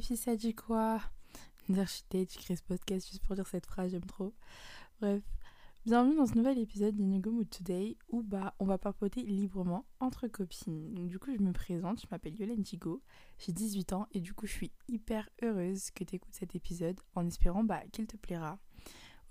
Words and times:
filles, 0.00 0.16
ça 0.16 0.36
dit 0.36 0.54
quoi? 0.54 1.00
Dire 1.68 1.86
je 1.86 2.38
crée 2.38 2.56
ce 2.56 2.62
podcast 2.62 3.08
juste 3.08 3.22
pour 3.22 3.34
dire 3.34 3.46
cette 3.46 3.66
phrase, 3.66 3.90
j'aime 3.90 4.04
trop. 4.04 4.34
Bref, 5.00 5.22
bienvenue 5.84 6.16
dans 6.16 6.26
ce 6.26 6.34
nouvel 6.34 6.58
épisode 6.58 6.94
d'Inigo 6.94 7.30
Mood 7.30 7.48
Today 7.50 7.96
où 8.08 8.22
bah 8.22 8.54
on 8.58 8.64
va 8.64 8.78
papoter 8.78 9.22
librement 9.22 9.84
entre 10.00 10.26
copines. 10.26 11.06
Du 11.06 11.18
coup, 11.18 11.32
je 11.36 11.42
me 11.42 11.52
présente, 11.52 12.00
je 12.00 12.06
m'appelle 12.10 12.38
Yolène 12.38 12.62
Digo, 12.62 13.02
j'ai 13.38 13.52
18 13.52 13.92
ans 13.92 14.06
et 14.12 14.20
du 14.20 14.32
coup, 14.32 14.46
je 14.46 14.52
suis 14.52 14.72
hyper 14.88 15.28
heureuse 15.42 15.90
que 15.90 16.04
tu 16.04 16.16
écoutes 16.16 16.34
cet 16.34 16.54
épisode 16.54 16.98
en 17.14 17.26
espérant 17.26 17.62
bah 17.62 17.82
qu'il 17.92 18.06
te 18.06 18.16
plaira. 18.16 18.58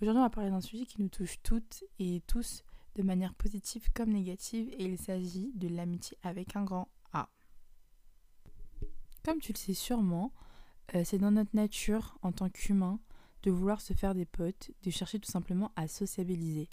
Aujourd'hui, 0.02 0.20
on 0.20 0.24
va 0.24 0.30
parler 0.30 0.52
d'un 0.52 0.62
sujet 0.62 0.86
qui 0.86 1.02
nous 1.02 1.10
touche 1.10 1.42
toutes 1.42 1.84
et 1.98 2.22
tous 2.28 2.64
de 2.96 3.04
manière 3.04 3.34
positive 3.34 3.88
comme 3.94 4.10
négative 4.12 4.70
et 4.78 4.86
il 4.86 4.98
s'agit 4.98 5.52
de 5.56 5.68
l'amitié 5.68 6.18
avec 6.24 6.56
un 6.56 6.64
grand 6.64 6.89
comme 9.24 9.39
tu 9.39 9.54
le 9.54 9.57
sais 9.57 9.74
sûrement, 9.74 10.32
euh, 10.96 11.04
c'est 11.04 11.18
dans 11.18 11.32
notre 11.32 11.56
nature 11.56 12.18
en 12.21 12.32
tant 12.32 12.50
qu'humain 12.50 13.00
de 13.43 13.52
vouloir 13.52 13.82
se 13.82 13.93
faire 13.93 14.16
des 14.16 14.25
potes, 14.25 14.71
de 14.84 14.92
chercher 14.92 15.20
tout 15.20 15.32
simplement 15.32 15.71
à 15.75 15.88
sociabiliser. 15.88 16.70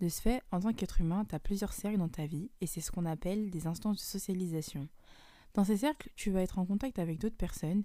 De 0.00 0.08
ce 0.08 0.20
fait, 0.20 0.42
en 0.52 0.60
tant 0.60 0.72
qu'être 0.72 1.00
humain, 1.00 1.24
tu 1.24 1.34
as 1.34 1.40
plusieurs 1.40 1.72
cercles 1.72 1.98
dans 1.98 2.08
ta 2.08 2.26
vie 2.26 2.50
et 2.60 2.66
c'est 2.66 2.80
ce 2.80 2.90
qu'on 2.90 3.04
appelle 3.04 3.50
des 3.50 3.66
instances 3.66 3.96
de 3.96 4.02
socialisation. 4.02 4.88
Dans 5.54 5.64
ces 5.64 5.78
cercles, 5.78 6.10
tu 6.14 6.30
vas 6.30 6.42
être 6.42 6.58
en 6.58 6.66
contact 6.66 6.98
avec 6.98 7.18
d'autres 7.18 7.36
personnes 7.36 7.84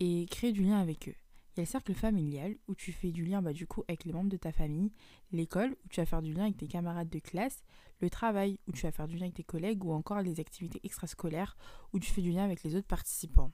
et 0.00 0.26
créer 0.26 0.52
du 0.52 0.62
lien 0.62 0.78
avec 0.78 1.08
eux. 1.08 1.14
Il 1.56 1.58
y 1.58 1.60
a 1.60 1.62
le 1.62 1.70
cercle 1.70 1.94
familial 1.94 2.56
où 2.66 2.74
tu 2.74 2.92
fais 2.92 3.12
du 3.12 3.24
lien 3.24 3.40
bah, 3.40 3.52
du 3.52 3.66
coup 3.66 3.84
avec 3.86 4.04
les 4.04 4.12
membres 4.12 4.28
de 4.28 4.36
ta 4.36 4.50
famille, 4.50 4.90
l'école 5.30 5.76
où 5.84 5.88
tu 5.88 6.00
vas 6.00 6.06
faire 6.06 6.20
du 6.20 6.32
lien 6.32 6.44
avec 6.44 6.56
tes 6.56 6.66
camarades 6.66 7.08
de 7.08 7.20
classe, 7.20 7.62
le 8.00 8.10
travail 8.10 8.58
où 8.66 8.72
tu 8.72 8.82
vas 8.82 8.92
faire 8.92 9.06
du 9.06 9.16
lien 9.16 9.22
avec 9.22 9.34
tes 9.34 9.44
collègues 9.44 9.84
ou 9.84 9.92
encore 9.92 10.20
les 10.20 10.40
activités 10.40 10.80
extrascolaires 10.82 11.56
où 11.92 12.00
tu 12.00 12.10
fais 12.12 12.22
du 12.22 12.32
lien 12.32 12.44
avec 12.44 12.64
les 12.64 12.74
autres 12.74 12.88
participants. 12.88 13.52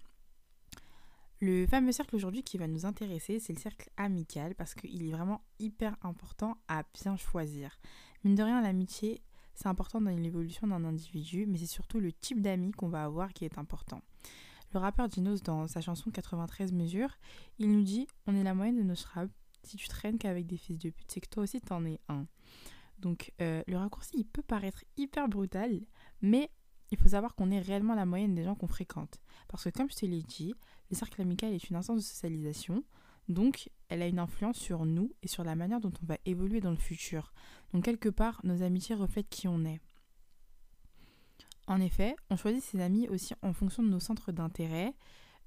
Le 1.42 1.66
fameux 1.66 1.92
cercle 1.92 2.16
aujourd'hui 2.16 2.42
qui 2.42 2.58
va 2.58 2.66
nous 2.66 2.84
intéresser, 2.84 3.40
c'est 3.40 3.54
le 3.54 3.58
cercle 3.58 3.88
amical 3.96 4.54
parce 4.54 4.74
qu'il 4.74 5.02
est 5.02 5.10
vraiment 5.10 5.40
hyper 5.58 5.96
important 6.02 6.58
à 6.68 6.82
bien 7.02 7.16
choisir. 7.16 7.78
Mine 8.24 8.34
de 8.34 8.42
rien, 8.42 8.60
l'amitié, 8.60 9.22
c'est 9.54 9.66
important 9.66 10.02
dans 10.02 10.10
l'évolution 10.10 10.66
d'un 10.66 10.84
individu, 10.84 11.46
mais 11.46 11.56
c'est 11.56 11.64
surtout 11.64 11.98
le 11.98 12.12
type 12.12 12.42
d'amis 12.42 12.72
qu'on 12.72 12.90
va 12.90 13.04
avoir 13.04 13.32
qui 13.32 13.46
est 13.46 13.56
important. 13.56 14.02
Le 14.74 14.80
rappeur 14.80 15.08
Dinos, 15.08 15.42
dans 15.42 15.66
sa 15.66 15.80
chanson 15.80 16.10
93 16.10 16.72
mesures, 16.72 17.16
il 17.58 17.72
nous 17.72 17.82
dit 17.82 18.06
On 18.26 18.36
est 18.36 18.44
la 18.44 18.52
moyenne 18.52 18.76
de 18.76 18.82
nos 18.82 18.94
scraps. 18.94 19.32
Si 19.62 19.78
tu 19.78 19.88
traînes 19.88 20.18
qu'avec 20.18 20.46
des 20.46 20.58
fils 20.58 20.78
de 20.78 20.90
pute, 20.90 21.10
c'est 21.10 21.20
que 21.20 21.28
toi 21.28 21.42
aussi 21.44 21.60
t'en 21.62 21.86
es 21.86 22.00
un. 22.08 22.26
Donc 22.98 23.32
euh, 23.40 23.62
le 23.66 23.78
raccourci, 23.78 24.10
il 24.14 24.26
peut 24.26 24.42
paraître 24.42 24.84
hyper 24.98 25.26
brutal, 25.26 25.80
mais 26.20 26.50
il 26.90 26.98
faut 26.98 27.08
savoir 27.08 27.34
qu'on 27.34 27.50
est 27.50 27.60
réellement 27.60 27.94
la 27.94 28.06
moyenne 28.06 28.34
des 28.34 28.44
gens 28.44 28.54
qu'on 28.54 28.66
fréquente. 28.66 29.20
Parce 29.48 29.64
que 29.64 29.70
comme 29.70 29.90
je 29.90 29.96
te 29.96 30.06
l'ai 30.06 30.22
dit, 30.22 30.54
le 30.90 30.96
cercle 30.96 31.20
amical 31.20 31.52
est 31.52 31.70
une 31.70 31.76
instance 31.76 31.98
de 31.98 32.02
socialisation, 32.02 32.84
donc 33.28 33.70
elle 33.88 34.02
a 34.02 34.06
une 34.06 34.18
influence 34.18 34.56
sur 34.56 34.84
nous 34.84 35.12
et 35.22 35.28
sur 35.28 35.44
la 35.44 35.54
manière 35.54 35.80
dont 35.80 35.92
on 36.02 36.06
va 36.06 36.16
évoluer 36.26 36.60
dans 36.60 36.70
le 36.70 36.76
futur. 36.76 37.32
Donc 37.72 37.84
quelque 37.84 38.08
part, 38.08 38.40
nos 38.44 38.62
amitiés 38.62 38.94
reflètent 38.94 39.28
qui 39.28 39.46
on 39.46 39.64
est. 39.64 39.80
En 41.66 41.80
effet, 41.80 42.16
on 42.30 42.36
choisit 42.36 42.62
ses 42.62 42.80
amis 42.80 43.08
aussi 43.08 43.34
en 43.42 43.52
fonction 43.52 43.82
de 43.84 43.88
nos 43.88 44.00
centres 44.00 44.32
d'intérêt, 44.32 44.94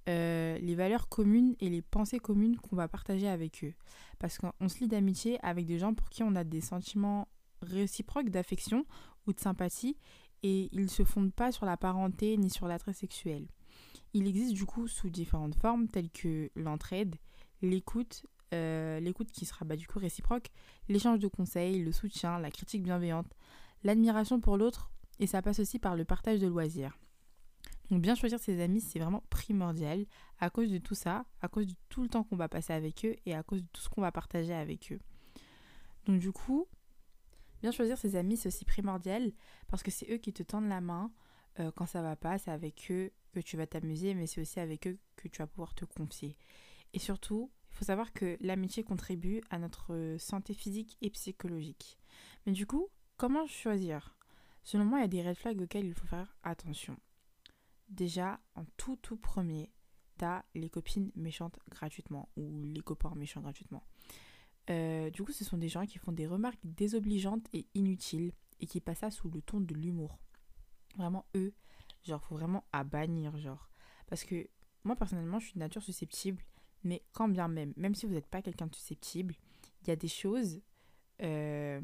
euh, 0.07 0.57
les 0.59 0.75
valeurs 0.75 1.09
communes 1.09 1.55
et 1.59 1.69
les 1.69 1.81
pensées 1.81 2.19
communes 2.19 2.55
qu'on 2.57 2.77
va 2.77 2.87
partager 2.87 3.27
avec 3.27 3.63
eux. 3.63 3.73
Parce 4.19 4.37
qu'on 4.37 4.69
se 4.69 4.79
lie 4.79 4.87
d'amitié 4.87 5.37
avec 5.43 5.65
des 5.65 5.79
gens 5.79 5.93
pour 5.93 6.09
qui 6.09 6.23
on 6.23 6.35
a 6.35 6.45
des 6.45 6.61
sentiments 6.61 7.27
réciproques 7.61 8.29
d'affection 8.29 8.85
ou 9.27 9.33
de 9.33 9.39
sympathie 9.39 9.97
et 10.43 10.69
ils 10.71 10.81
ne 10.81 10.87
se 10.87 11.03
fondent 11.03 11.33
pas 11.33 11.51
sur 11.51 11.65
la 11.65 11.77
parenté 11.77 12.37
ni 12.37 12.49
sur 12.49 12.67
l'attrait 12.67 12.93
sexuel. 12.93 13.47
Il 14.13 14.27
existe 14.27 14.53
du 14.53 14.65
coup 14.65 14.87
sous 14.87 15.09
différentes 15.09 15.55
formes 15.55 15.87
telles 15.87 16.11
que 16.11 16.51
l'entraide, 16.55 17.15
l'écoute, 17.61 18.25
euh, 18.53 18.99
l'écoute 18.99 19.31
qui 19.31 19.45
sera 19.45 19.65
bah, 19.65 19.75
du 19.75 19.87
coup 19.87 19.99
réciproque, 19.99 20.49
l'échange 20.89 21.19
de 21.19 21.27
conseils, 21.27 21.83
le 21.83 21.91
soutien, 21.91 22.37
la 22.39 22.51
critique 22.51 22.83
bienveillante, 22.83 23.33
l'admiration 23.83 24.39
pour 24.39 24.57
l'autre 24.57 24.91
et 25.19 25.27
ça 25.27 25.41
passe 25.41 25.59
aussi 25.59 25.79
par 25.79 25.95
le 25.95 26.05
partage 26.05 26.39
de 26.39 26.47
loisirs. 26.47 26.97
Donc 27.89 28.01
bien 28.01 28.15
choisir 28.15 28.39
ses 28.39 28.61
amis, 28.61 28.81
c'est 28.81 28.99
vraiment 28.99 29.23
primordial 29.29 30.05
à 30.39 30.49
cause 30.49 30.71
de 30.71 30.77
tout 30.77 30.95
ça, 30.95 31.25
à 31.41 31.47
cause 31.47 31.67
de 31.67 31.75
tout 31.89 32.01
le 32.01 32.09
temps 32.09 32.23
qu'on 32.23 32.35
va 32.35 32.49
passer 32.49 32.73
avec 32.73 33.05
eux 33.05 33.15
et 33.25 33.33
à 33.33 33.43
cause 33.43 33.61
de 33.61 33.67
tout 33.71 33.81
ce 33.81 33.89
qu'on 33.89 34.01
va 34.01 34.11
partager 34.11 34.53
avec 34.53 34.91
eux. 34.91 34.99
Donc 36.05 36.19
du 36.19 36.31
coup, 36.31 36.67
bien 37.63 37.71
choisir 37.71 37.97
ses 37.97 38.17
amis, 38.17 38.35
c'est 38.35 38.49
aussi 38.49 38.65
primordial 38.65 39.31
parce 39.69 39.83
que 39.83 39.89
c'est 39.89 40.11
eux 40.11 40.17
qui 40.17 40.33
te 40.33 40.43
tendent 40.43 40.67
la 40.67 40.81
main 40.81 41.11
euh, 41.61 41.71
quand 41.71 41.85
ça 41.85 42.01
va 42.01 42.17
pas, 42.17 42.37
c'est 42.37 42.51
avec 42.51 42.87
eux 42.91 43.11
que 43.31 43.39
tu 43.39 43.55
vas 43.55 43.65
t'amuser, 43.65 44.13
mais 44.13 44.27
c'est 44.27 44.41
aussi 44.41 44.59
avec 44.59 44.85
eux 44.85 44.99
que 45.15 45.29
tu 45.29 45.37
vas 45.37 45.47
pouvoir 45.47 45.73
te 45.73 45.85
confier. 45.85 46.35
Et 46.91 46.99
surtout, 46.99 47.51
il 47.71 47.77
faut 47.77 47.85
savoir 47.85 48.11
que 48.11 48.37
l'amitié 48.41 48.83
contribue 48.83 49.41
à 49.49 49.59
notre 49.59 50.17
santé 50.19 50.53
physique 50.53 50.97
et 51.01 51.09
psychologique. 51.09 51.97
Mais 52.45 52.51
du 52.51 52.67
coup, 52.67 52.89
comment 53.15 53.47
choisir? 53.47 54.13
Selon 54.63 54.83
moi, 54.83 54.99
il 54.99 55.01
y 55.03 55.05
a 55.05 55.07
des 55.07 55.21
red 55.21 55.37
flags 55.37 55.61
auxquels 55.61 55.85
il 55.85 55.93
faut 55.93 56.05
faire 56.07 56.35
attention. 56.43 56.97
Déjà, 57.87 58.41
en 58.55 58.65
tout 58.75 58.97
tout 58.97 59.17
premier, 59.17 59.71
t'as 60.17 60.43
les 60.53 60.69
copines 60.69 61.11
méchantes 61.15 61.59
gratuitement 61.69 62.27
ou 62.35 62.63
les 62.65 62.81
copains 62.81 63.15
méchants 63.15 63.41
gratuitement. 63.41 63.83
Euh, 64.69 65.09
du 65.09 65.23
coup, 65.23 65.31
ce 65.31 65.43
sont 65.43 65.57
des 65.57 65.69
gens 65.69 65.85
qui 65.85 65.97
font 65.97 66.11
des 66.11 66.27
remarques 66.27 66.59
désobligeantes 66.63 67.47
et 67.53 67.67
inutiles 67.73 68.31
et 68.59 68.65
qui 68.65 68.79
passent 68.79 68.99
ça 68.99 69.11
sous 69.11 69.29
le 69.29 69.41
ton 69.41 69.59
de 69.59 69.73
l'humour. 69.73 70.19
Vraiment, 70.95 71.25
eux, 71.35 71.53
genre, 72.03 72.23
faut 72.23 72.35
vraiment 72.35 72.63
à 72.71 72.83
bannir, 72.83 73.37
genre. 73.37 73.69
Parce 74.07 74.23
que 74.23 74.47
moi, 74.83 74.95
personnellement, 74.95 75.39
je 75.39 75.47
suis 75.47 75.53
de 75.55 75.59
nature 75.59 75.83
susceptible, 75.83 76.43
mais 76.83 77.03
quand 77.11 77.27
bien 77.27 77.47
même, 77.47 77.73
même 77.75 77.95
si 77.95 78.05
vous 78.05 78.13
n'êtes 78.13 78.27
pas 78.27 78.41
quelqu'un 78.41 78.67
de 78.67 78.75
susceptible, 78.75 79.35
il 79.81 79.87
y 79.89 79.91
a 79.91 79.95
des 79.95 80.07
choses 80.07 80.61
euh, 81.21 81.79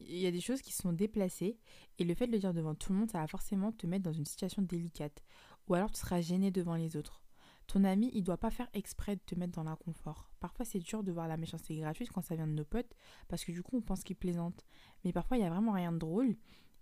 il 0.00 0.18
y 0.18 0.26
a 0.26 0.30
des 0.30 0.40
choses 0.40 0.60
qui 0.60 0.72
sont 0.72 0.92
déplacées 0.92 1.58
et 1.98 2.04
le 2.04 2.14
fait 2.14 2.26
de 2.26 2.32
le 2.32 2.38
dire 2.38 2.52
devant 2.52 2.74
tout 2.74 2.92
le 2.92 2.98
monde, 2.98 3.10
ça 3.10 3.20
va 3.20 3.26
forcément 3.26 3.72
te 3.72 3.86
mettre 3.86 4.04
dans 4.04 4.12
une 4.12 4.26
situation 4.26 4.62
délicate. 4.62 5.22
Ou 5.68 5.74
alors 5.74 5.90
tu 5.90 6.00
seras 6.00 6.20
gêné 6.20 6.50
devant 6.50 6.74
les 6.74 6.96
autres. 6.96 7.22
Ton 7.66 7.84
ami, 7.84 8.10
il 8.12 8.22
doit 8.22 8.36
pas 8.36 8.50
faire 8.50 8.68
exprès 8.74 9.16
de 9.16 9.20
te 9.24 9.34
mettre 9.34 9.52
dans 9.52 9.64
l'inconfort. 9.64 10.30
Parfois, 10.40 10.64
c'est 10.64 10.78
dur 10.78 11.02
de 11.02 11.12
voir 11.12 11.28
la 11.28 11.36
méchanceté 11.36 11.76
gratuite 11.76 12.10
quand 12.10 12.22
ça 12.22 12.34
vient 12.34 12.46
de 12.46 12.52
nos 12.52 12.64
potes, 12.64 12.94
parce 13.28 13.44
que 13.44 13.52
du 13.52 13.62
coup, 13.62 13.78
on 13.78 13.82
pense 13.82 14.04
qu'ils 14.04 14.16
plaisantent. 14.16 14.64
Mais 15.04 15.12
parfois, 15.12 15.36
il 15.36 15.42
y 15.42 15.46
a 15.46 15.50
vraiment 15.50 15.72
rien 15.72 15.92
de 15.92 15.98
drôle. 15.98 16.36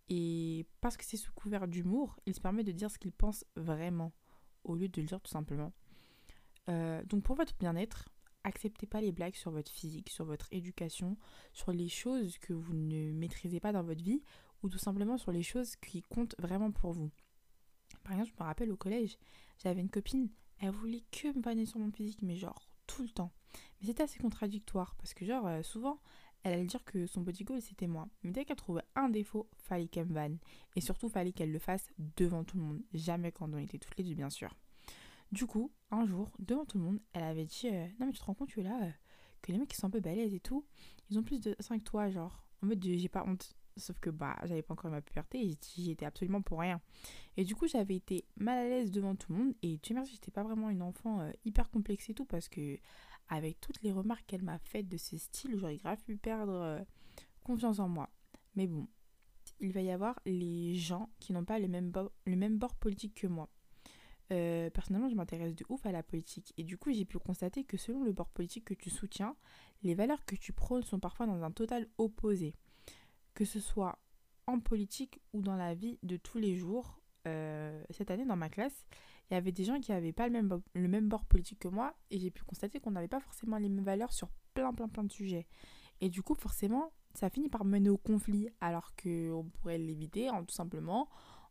Et 0.08 0.66
parce 0.80 0.96
que 0.96 1.04
c'est 1.04 1.16
sous 1.16 1.32
couvert 1.32 1.68
d'humour, 1.68 2.18
il 2.26 2.34
se 2.34 2.40
permet 2.40 2.64
de 2.64 2.72
dire 2.72 2.90
ce 2.90 2.98
qu'il 2.98 3.12
pense 3.12 3.44
vraiment, 3.56 4.12
au 4.64 4.74
lieu 4.74 4.88
de 4.88 5.00
le 5.00 5.06
dire 5.06 5.20
tout 5.20 5.30
simplement. 5.30 5.72
Euh, 6.68 7.02
donc, 7.04 7.22
pour 7.22 7.36
votre 7.36 7.56
bien-être, 7.58 8.08
acceptez 8.44 8.86
pas 8.86 9.00
les 9.00 9.12
blagues 9.12 9.36
sur 9.36 9.50
votre 9.50 9.70
physique, 9.70 10.10
sur 10.10 10.24
votre 10.24 10.48
éducation, 10.50 11.16
sur 11.52 11.72
les 11.72 11.88
choses 11.88 12.38
que 12.38 12.52
vous 12.52 12.74
ne 12.74 13.12
maîtrisez 13.12 13.60
pas 13.60 13.72
dans 13.72 13.82
votre 13.82 14.02
vie 14.02 14.22
ou 14.62 14.68
tout 14.68 14.78
simplement 14.78 15.18
sur 15.18 15.32
les 15.32 15.42
choses 15.42 15.76
qui 15.76 16.02
comptent 16.02 16.36
vraiment 16.38 16.70
pour 16.70 16.92
vous. 16.92 17.10
Par 18.04 18.12
exemple, 18.12 18.32
je 18.36 18.42
me 18.42 18.46
rappelle 18.46 18.72
au 18.72 18.76
collège, 18.76 19.16
j'avais 19.58 19.80
une 19.80 19.90
copine, 19.90 20.28
elle 20.62 20.70
voulait 20.70 21.02
que 21.10 21.28
me 21.36 21.42
vanner 21.42 21.66
sur 21.66 21.78
mon 21.80 21.90
physique, 21.90 22.22
mais 22.22 22.36
genre 22.36 22.68
tout 22.86 23.02
le 23.02 23.08
temps. 23.08 23.32
Mais 23.80 23.88
c'était 23.88 24.04
assez 24.04 24.18
contradictoire 24.18 24.94
parce 24.96 25.12
que 25.12 25.26
genre 25.26 25.46
euh, 25.46 25.62
souvent 25.62 26.00
elle 26.44 26.54
allait 26.54 26.64
dire 26.64 26.84
que 26.84 27.06
son 27.06 27.20
body 27.20 27.44
goal 27.44 27.60
c'était 27.60 27.86
moi. 27.86 28.08
Mais 28.22 28.30
dès 28.30 28.44
qu'elle 28.44 28.56
trouvait 28.56 28.82
un 28.94 29.08
défaut, 29.08 29.48
fallait 29.56 29.88
qu'elle 29.88 30.06
me 30.06 30.14
vanne. 30.14 30.38
Et 30.74 30.80
surtout, 30.80 31.08
fallait 31.08 31.32
qu'elle 31.32 31.52
le 31.52 31.58
fasse 31.58 31.92
devant 32.16 32.42
tout 32.42 32.56
le 32.56 32.64
monde. 32.64 32.82
Jamais 32.94 33.30
quand 33.30 33.52
on 33.52 33.58
était 33.58 33.78
toutes 33.78 33.96
les 33.96 34.04
deux, 34.04 34.14
bien 34.14 34.30
sûr. 34.30 34.56
Du 35.30 35.46
coup, 35.46 35.70
un 35.90 36.04
jour, 36.04 36.30
devant 36.38 36.64
tout 36.64 36.78
le 36.78 36.84
monde, 36.84 37.00
elle 37.12 37.22
avait 37.22 37.44
dit 37.44 37.68
euh, 37.68 37.86
Non, 38.00 38.06
mais 38.06 38.12
tu 38.12 38.18
te 38.18 38.24
rends 38.24 38.34
compte, 38.34 38.48
tu 38.48 38.60
es 38.60 38.64
là, 38.64 38.78
euh, 38.82 38.90
que 39.40 39.52
les 39.52 39.58
mecs 39.58 39.68
qui 39.68 39.76
sont 39.76 39.86
un 39.86 39.90
peu 39.90 40.00
balèzes 40.00 40.34
et 40.34 40.40
tout, 40.40 40.64
ils 41.10 41.18
ont 41.18 41.22
plus 41.22 41.40
de 41.40 41.54
5 41.60 41.78
que 41.78 41.84
toi, 41.84 42.10
genre. 42.10 42.44
En 42.62 42.66
mode, 42.66 42.82
j'ai 42.84 43.08
pas 43.08 43.24
honte. 43.26 43.56
Sauf 43.76 43.98
que 43.98 44.10
bah, 44.10 44.36
j'avais 44.44 44.62
pas 44.62 44.74
encore 44.74 44.90
ma 44.90 45.00
puberté 45.00 45.44
et 45.44 45.56
j'y 45.74 45.90
étais 45.90 46.04
absolument 46.04 46.42
pour 46.42 46.60
rien. 46.60 46.80
Et 47.36 47.44
du 47.44 47.54
coup, 47.54 47.66
j'avais 47.66 47.96
été 47.96 48.24
mal 48.36 48.58
à 48.58 48.68
l'aise 48.68 48.90
devant 48.90 49.14
tout 49.14 49.32
le 49.32 49.38
monde. 49.38 49.54
Et 49.62 49.78
tu 49.78 49.94
merci, 49.94 50.12
j'étais 50.12 50.30
pas 50.30 50.42
vraiment 50.42 50.70
une 50.70 50.82
enfant 50.82 51.20
euh, 51.20 51.30
hyper 51.44 51.70
complexe 51.70 52.08
et 52.10 52.14
tout 52.14 52.24
parce 52.26 52.48
que, 52.48 52.78
avec 53.28 53.60
toutes 53.60 53.80
les 53.82 53.92
remarques 53.92 54.24
qu'elle 54.26 54.42
m'a 54.42 54.58
faites 54.58 54.88
de 54.88 54.96
ce 54.96 55.16
style, 55.16 55.56
j'aurais 55.56 55.76
grave 55.76 56.02
pu 56.04 56.16
perdre 56.16 56.84
confiance 57.42 57.78
en 57.78 57.88
moi. 57.88 58.10
Mais 58.54 58.66
bon, 58.66 58.86
il 59.60 59.72
va 59.72 59.80
y 59.80 59.90
avoir 59.90 60.20
les 60.26 60.74
gens 60.74 61.08
qui 61.20 61.32
n'ont 61.32 61.44
pas 61.44 61.58
le 61.58 61.68
même, 61.68 61.92
le 62.26 62.48
bord 62.50 62.74
politique 62.76 63.14
que 63.14 63.26
moi. 63.26 63.48
Euh, 64.32 64.70
personnellement, 64.70 65.08
je 65.08 65.14
m'intéresse 65.14 65.54
de 65.54 65.64
ouf 65.68 65.84
à 65.84 65.92
la 65.92 66.02
politique. 66.02 66.52
Et 66.56 66.64
du 66.64 66.78
coup, 66.78 66.92
j'ai 66.92 67.04
pu 67.04 67.18
constater 67.18 67.64
que 67.64 67.76
selon 67.76 68.02
le 68.02 68.12
bord 68.12 68.28
politique 68.28 68.64
que 68.64 68.74
tu 68.74 68.90
soutiens, 68.90 69.36
les 69.82 69.94
valeurs 69.94 70.24
que 70.24 70.36
tu 70.36 70.52
prônes 70.52 70.84
sont 70.84 71.00
parfois 71.00 71.26
dans 71.26 71.42
un 71.42 71.50
total 71.50 71.86
opposé. 71.98 72.54
Que 73.34 73.44
ce 73.44 73.60
soit 73.60 73.98
en 74.46 74.60
politique 74.60 75.20
ou 75.32 75.42
dans 75.42 75.56
la 75.56 75.74
vie 75.74 75.98
de 76.02 76.16
tous 76.16 76.38
les 76.38 76.54
jours. 76.54 77.00
Euh, 77.26 77.82
cette 77.90 78.10
année, 78.10 78.24
dans 78.24 78.36
ma 78.36 78.48
classe, 78.48 78.84
il 79.30 79.34
y 79.34 79.36
avait 79.36 79.52
des 79.52 79.64
gens 79.64 79.80
qui 79.80 79.92
n'avaient 79.92 80.12
pas 80.12 80.26
le 80.26 80.32
même, 80.32 80.60
le 80.74 80.88
même 80.88 81.08
bord 81.08 81.24
politique 81.24 81.60
que 81.60 81.68
moi. 81.68 81.94
Et 82.10 82.18
j'ai 82.18 82.30
pu 82.30 82.42
constater 82.44 82.80
qu'on 82.80 82.90
n'avait 82.90 83.08
pas 83.08 83.20
forcément 83.20 83.58
les 83.58 83.68
mêmes 83.68 83.84
valeurs 83.84 84.12
sur 84.12 84.28
plein, 84.54 84.72
plein, 84.72 84.88
plein 84.88 85.04
de 85.04 85.12
sujets. 85.12 85.46
Et 86.00 86.10
du 86.10 86.22
coup, 86.22 86.34
forcément, 86.34 86.92
ça 87.14 87.30
finit 87.30 87.48
par 87.48 87.64
mener 87.64 87.88
au 87.88 87.98
conflit. 87.98 88.48
Alors 88.60 88.94
qu'on 88.96 89.48
pourrait 89.54 89.78
l'éviter 89.78 90.30
en 90.30 90.44
tout 90.44 90.54
simplement 90.54 91.08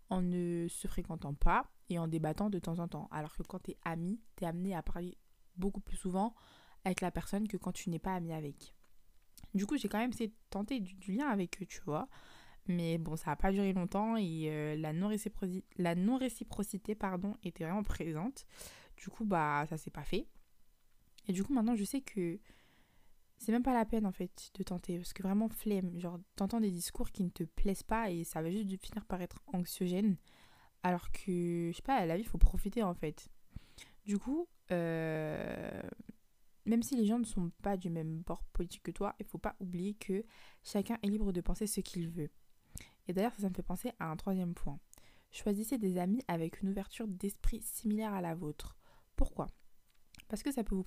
en 0.10 0.22
ne 0.22 0.68
se 0.70 0.88
fréquentant 0.88 1.34
pas 1.34 1.72
et 1.90 1.98
en 1.98 2.08
débattant 2.08 2.50
de 2.50 2.60
temps 2.60 2.80
en 2.80 2.88
temps. 2.88 3.08
Alors 3.12 3.36
que 3.36 3.44
quand 3.44 3.60
tu 3.60 3.72
es 3.72 3.78
ami, 3.86 4.20
tu 4.36 4.44
es 4.44 4.48
amené 4.48 4.76
à 4.76 4.84
parler 4.84 5.18
beaucoup 5.56 5.80
plus 5.80 5.96
souvent 5.96 6.36
avec 6.84 7.02
la 7.02 7.12
personne 7.12 7.48
que 7.48 7.58
quand 7.58 7.72
tu 7.72 7.90
n'es 7.90 8.00
pas 8.00 8.16
ami 8.16 8.34
avec. 8.34 8.76
Du 9.54 9.66
coup, 9.66 9.78
j'ai 9.78 9.90
quand 9.90 10.00
même 10.00 10.12
essayé 10.12 10.30
de 10.30 10.36
tenter 10.50 10.80
du, 10.80 11.14
lien 11.14 11.28
avec 11.28 11.62
eux, 11.62 11.66
tu 11.66 11.82
vois. 11.82 12.08
Mais 12.68 12.98
bon, 12.98 13.16
ça 13.16 13.32
n'a 13.32 13.36
pas 13.36 13.52
duré 13.52 13.74
longtemps 13.74 14.16
et 14.18 14.48
euh, 14.50 14.76
la 14.78 14.94
non-réciprocité 15.96 16.94
non 16.94 16.98
pardon, 16.98 17.36
était 17.44 17.64
vraiment 17.64 17.84
présente. 17.84 18.46
Du 18.98 19.10
coup, 19.10 19.26
bah, 19.26 19.66
ça 19.68 19.78
s'est 19.78 19.90
pas 19.90 20.04
fait. 20.04 20.28
Et 21.28 21.34
du 21.34 21.44
coup, 21.44 21.54
maintenant, 21.54 21.76
je 21.76 21.84
sais 21.84 22.02
que 22.02 22.40
c'est 23.38 23.52
même 23.52 23.64
pas 23.64 23.74
la 23.74 23.86
peine, 23.86 24.06
en 24.06 24.12
fait, 24.12 24.52
de 24.54 24.64
tenter. 24.64 24.98
Parce 24.98 25.14
que 25.14 25.24
vraiment, 25.24 25.50
flemme. 25.50 26.00
Genre, 26.00 26.20
t'entends 26.36 26.62
des 26.62 26.72
discours 26.72 27.10
qui 27.12 27.24
ne 27.24 27.30
te 27.30 27.44
plaisent 27.44 27.84
pas 27.84 28.12
et 28.12 28.24
ça 28.24 28.42
va 28.42 28.52
juste 28.52 28.70
finir 28.78 29.06
par 29.06 29.22
être 29.22 29.42
anxiogène. 29.48 30.18
Alors 30.84 31.12
que, 31.12 31.70
je 31.72 31.76
sais 31.76 31.82
pas, 31.82 32.06
la 32.06 32.16
vie, 32.16 32.22
il 32.22 32.28
faut 32.28 32.38
profiter, 32.38 32.84
en 32.84 32.94
fait. 32.94 33.28
Du 34.06 34.18
coup, 34.18 34.48
euh, 34.72 35.82
même 36.66 36.84
si 36.84 36.96
les 36.96 37.06
gens 37.06 37.20
ne 37.20 37.26
sont 37.26 37.52
pas 37.62 37.78
du 37.78 37.90
même 37.90 38.20
bord 38.20 38.44
politique 38.54 38.84
que 38.84 38.92
toi, 38.92 39.16
il 39.20 39.26
faut 39.26 39.38
pas 39.38 39.56
oublier 39.60 39.94
que 39.96 40.24
chacun 40.64 40.98
est 41.04 41.08
libre 41.08 41.32
de 41.32 41.42
penser 41.42 41.68
ce 41.68 41.82
qu'il 41.82 42.10
veut. 42.10 42.30
Et 43.08 43.14
d'ailleurs, 43.14 43.34
ça, 43.34 43.42
ça 43.42 43.50
me 43.50 43.54
fait 43.54 43.64
penser 43.64 43.92
à 44.00 44.10
un 44.10 44.16
troisième 44.16 44.54
point. 44.54 44.80
Choisissez 45.32 45.78
des 45.78 45.98
amis 45.98 46.24
avec 46.28 46.62
une 46.62 46.70
ouverture 46.70 47.08
d'esprit 47.08 47.62
similaire 47.62 48.14
à 48.14 48.22
la 48.22 48.36
vôtre. 48.36 48.78
Pourquoi? 49.16 49.48
Parce 50.28 50.44
que 50.44 50.52
ça 50.52 50.64
peut, 50.64 50.76
vous 50.76 50.86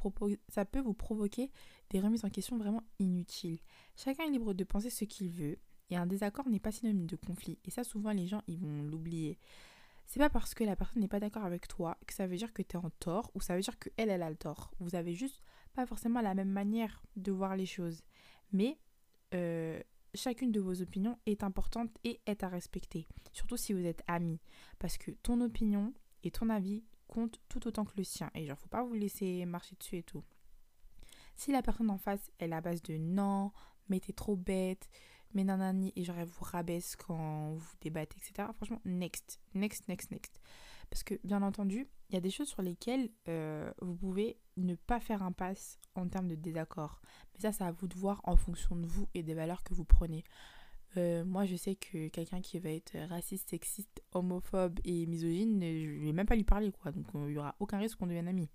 ça 0.48 0.64
peut 0.64 0.80
vous 0.80 0.94
provoquer 0.94 1.50
des 1.90 2.00
remises 2.00 2.24
en 2.24 2.30
question 2.30 2.56
vraiment 2.56 2.82
inutiles. 2.98 3.58
Chacun 3.96 4.24
est 4.24 4.30
libre 4.30 4.54
de 4.54 4.64
penser 4.64 4.90
ce 4.90 5.04
qu'il 5.04 5.28
veut, 5.30 5.58
et 5.90 5.96
un 5.96 6.06
désaccord 6.06 6.48
n'est 6.48 6.60
pas 6.60 6.72
synonyme 6.72 7.06
de 7.06 7.16
conflit. 7.16 7.58
Et 7.64 7.70
ça, 7.70 7.84
souvent, 7.84 8.12
les 8.12 8.26
gens, 8.26 8.42
ils 8.46 8.58
vont 8.58 8.82
l'oublier. 8.82 9.38
C'est 10.06 10.20
pas 10.20 10.30
parce 10.30 10.54
que 10.54 10.64
la 10.64 10.76
personne 10.76 11.00
n'est 11.00 11.08
pas 11.08 11.20
d'accord 11.20 11.44
avec 11.44 11.66
toi 11.66 11.96
que 12.06 12.14
ça 12.14 12.26
veut 12.26 12.36
dire 12.36 12.52
que 12.52 12.62
tu 12.62 12.76
es 12.76 12.80
en 12.80 12.90
tort 12.90 13.30
ou 13.34 13.40
ça 13.40 13.54
veut 13.54 13.62
dire 13.62 13.78
qu'elle, 13.78 14.10
elle 14.10 14.22
a 14.22 14.30
le 14.30 14.36
tort. 14.36 14.72
Vous 14.78 14.94
avez 14.94 15.14
juste 15.14 15.42
pas 15.72 15.86
forcément 15.86 16.20
la 16.20 16.34
même 16.34 16.50
manière 16.50 17.02
de 17.16 17.32
voir 17.32 17.56
les 17.56 17.66
choses. 17.66 18.02
Mais 18.52 18.78
euh, 19.34 19.80
chacune 20.14 20.52
de 20.52 20.60
vos 20.60 20.80
opinions 20.82 21.18
est 21.26 21.42
importante 21.42 21.90
et 22.04 22.20
est 22.26 22.44
à 22.44 22.48
respecter. 22.48 23.08
Surtout 23.32 23.56
si 23.56 23.72
vous 23.72 23.84
êtes 23.84 24.02
amis. 24.06 24.40
Parce 24.78 24.98
que 24.98 25.10
ton 25.10 25.40
opinion 25.40 25.92
et 26.22 26.30
ton 26.30 26.48
avis 26.50 26.84
comptent 27.08 27.40
tout 27.48 27.66
autant 27.66 27.84
que 27.84 27.96
le 27.96 28.04
sien. 28.04 28.30
Et 28.34 28.46
genre, 28.46 28.58
faut 28.58 28.68
pas 28.68 28.84
vous 28.84 28.94
laisser 28.94 29.44
marcher 29.46 29.76
dessus 29.76 29.96
et 29.96 30.02
tout. 30.02 30.24
Si 31.36 31.50
la 31.50 31.62
personne 31.62 31.90
en 31.90 31.98
face 31.98 32.30
est 32.38 32.52
à 32.52 32.60
base 32.60 32.82
de 32.82 32.96
non, 32.96 33.52
mais 33.88 34.00
t'es 34.00 34.12
trop 34.12 34.36
bête, 34.36 34.88
mais 35.34 35.44
nanani, 35.44 35.92
et 35.96 36.04
genre 36.04 36.16
vous 36.24 36.44
rabaisse 36.44 36.96
quand 36.96 37.54
vous 37.54 37.74
débattez, 37.80 38.16
etc. 38.18 38.48
Franchement, 38.54 38.80
next, 38.84 39.40
next, 39.54 39.88
next, 39.88 40.10
next. 40.10 40.40
Parce 40.90 41.02
que, 41.02 41.14
bien 41.24 41.42
entendu, 41.42 41.88
il 42.08 42.14
y 42.14 42.18
a 42.18 42.20
des 42.20 42.30
choses 42.30 42.48
sur 42.48 42.62
lesquelles 42.62 43.10
euh, 43.28 43.72
vous 43.80 43.94
pouvez 43.96 44.38
ne 44.56 44.74
pas 44.74 45.00
faire 45.00 45.22
un 45.22 45.32
passe 45.32 45.78
en 45.94 46.08
termes 46.08 46.28
de 46.28 46.34
désaccord. 46.34 47.00
Mais 47.34 47.40
ça, 47.40 47.52
c'est 47.52 47.64
à 47.64 47.72
vous 47.72 47.88
de 47.88 47.94
voir 47.94 48.20
en 48.24 48.36
fonction 48.36 48.76
de 48.76 48.86
vous 48.86 49.08
et 49.14 49.22
des 49.22 49.34
valeurs 49.34 49.62
que 49.62 49.74
vous 49.74 49.84
prenez. 49.84 50.24
Euh, 50.96 51.24
moi, 51.24 51.44
je 51.44 51.56
sais 51.56 51.74
que 51.74 52.08
quelqu'un 52.08 52.40
qui 52.40 52.58
va 52.58 52.70
être 52.70 52.96
raciste, 53.08 53.50
sexiste, 53.50 54.02
homophobe 54.12 54.78
et 54.84 55.06
misogyne, 55.06 55.60
je 55.60 56.04
vais 56.04 56.12
même 56.12 56.26
pas 56.26 56.36
lui 56.36 56.44
parler, 56.44 56.70
quoi. 56.70 56.92
Donc, 56.92 57.06
euh, 57.14 57.24
il 57.26 57.32
n'y 57.32 57.38
aura 57.38 57.56
aucun 57.58 57.78
risque 57.78 57.98
qu'on 57.98 58.06
devienne 58.06 58.28
amis. 58.28 58.48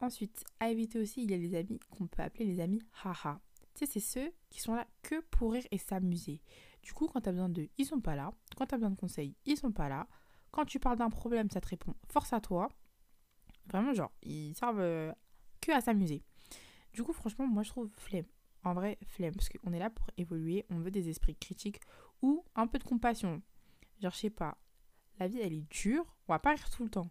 Ensuite, 0.00 0.44
à 0.60 0.70
éviter 0.70 0.98
aussi, 0.98 1.22
il 1.22 1.30
y 1.30 1.34
a 1.34 1.36
les 1.36 1.54
amis 1.54 1.78
qu'on 1.90 2.06
peut 2.06 2.22
appeler 2.22 2.46
les 2.46 2.60
amis 2.60 2.82
haha. 3.02 3.40
Tu 3.74 3.86
sais, 3.86 3.92
c'est 3.92 4.00
ceux 4.00 4.32
qui 4.50 4.60
sont 4.60 4.74
là 4.74 4.86
que 5.02 5.20
pour 5.30 5.52
rire 5.52 5.66
et 5.70 5.78
s'amuser. 5.78 6.40
Du 6.82 6.92
coup, 6.92 7.08
quand 7.08 7.20
tu 7.20 7.28
as 7.28 7.32
besoin 7.32 7.48
d'eux, 7.48 7.68
ils 7.76 7.86
sont 7.86 8.00
pas 8.00 8.14
là. 8.14 8.32
Quand 8.56 8.66
tu 8.66 8.74
as 8.74 8.78
besoin 8.78 8.90
de 8.90 8.96
conseils, 8.96 9.34
ils 9.46 9.56
sont 9.56 9.72
pas 9.72 9.88
là. 9.88 10.06
Quand 10.52 10.64
tu 10.64 10.78
parles 10.78 10.98
d'un 10.98 11.10
problème, 11.10 11.50
ça 11.50 11.60
te 11.60 11.68
répond 11.68 11.94
force 12.08 12.32
à 12.32 12.40
toi. 12.40 12.68
Vraiment, 13.66 13.92
genre, 13.92 14.12
ils 14.22 14.54
servent 14.54 14.80
euh, 14.80 15.12
que 15.60 15.72
à 15.72 15.80
s'amuser. 15.80 16.22
Du 16.92 17.02
coup, 17.02 17.12
franchement, 17.12 17.46
moi, 17.46 17.62
je 17.62 17.70
trouve 17.70 17.90
flemme. 17.96 18.26
En 18.62 18.74
vrai, 18.74 18.98
flemme. 19.06 19.34
Parce 19.34 19.48
qu'on 19.48 19.72
est 19.72 19.78
là 19.78 19.90
pour 19.90 20.06
évoluer. 20.16 20.64
On 20.70 20.78
veut 20.78 20.90
des 20.90 21.08
esprits 21.08 21.34
critiques 21.34 21.80
ou 22.22 22.44
un 22.54 22.66
peu 22.66 22.78
de 22.78 22.84
compassion. 22.84 23.42
Genre, 24.00 24.12
je 24.12 24.18
sais 24.18 24.30
pas. 24.30 24.56
La 25.18 25.26
vie, 25.26 25.40
elle 25.40 25.52
est 25.52 25.68
dure. 25.70 26.04
On 26.28 26.34
va 26.34 26.38
pas 26.38 26.50
rire 26.50 26.70
tout 26.70 26.84
le 26.84 26.90
temps. 26.90 27.10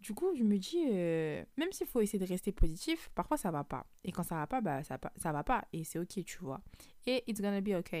Du 0.00 0.14
coup, 0.14 0.32
je 0.36 0.44
me 0.44 0.58
dis, 0.58 0.84
euh, 0.90 1.44
même 1.56 1.72
s'il 1.72 1.86
faut 1.86 2.00
essayer 2.00 2.20
de 2.20 2.28
rester 2.28 2.52
positif, 2.52 3.10
parfois 3.14 3.36
ça 3.36 3.50
va 3.50 3.64
pas. 3.64 3.86
Et 4.04 4.12
quand 4.12 4.22
ça 4.22 4.36
va 4.36 4.46
pas, 4.46 4.60
bah 4.60 4.84
ça, 4.84 4.98
ça 5.16 5.32
va 5.32 5.42
pas. 5.42 5.64
Et 5.72 5.82
c'est 5.82 5.98
ok, 5.98 6.24
tu 6.24 6.38
vois. 6.38 6.60
Et 7.06 7.24
it's 7.26 7.40
gonna 7.40 7.60
be 7.60 7.70
ok. 7.70 7.96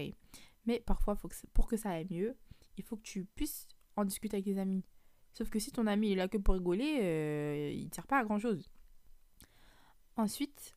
Mais 0.66 0.80
parfois, 0.80 1.16
pour 1.52 1.66
que 1.66 1.76
ça 1.76 1.90
aille 1.90 2.06
mieux, 2.10 2.36
il 2.76 2.84
faut 2.84 2.96
que 2.96 3.02
tu 3.02 3.24
puisses 3.24 3.66
en 3.96 4.04
discuter 4.04 4.36
avec 4.36 4.44
tes 4.44 4.58
amis. 4.58 4.84
Sauf 5.32 5.50
que 5.50 5.58
si 5.58 5.72
ton 5.72 5.86
ami 5.86 6.12
est 6.12 6.16
là 6.16 6.28
que 6.28 6.36
pour 6.36 6.54
rigoler, 6.54 6.98
euh, 7.00 7.70
il 7.72 7.86
ne 7.86 7.94
sert 7.94 8.06
pas 8.06 8.18
à 8.18 8.24
grand 8.24 8.38
chose. 8.38 8.70
Ensuite, 10.16 10.76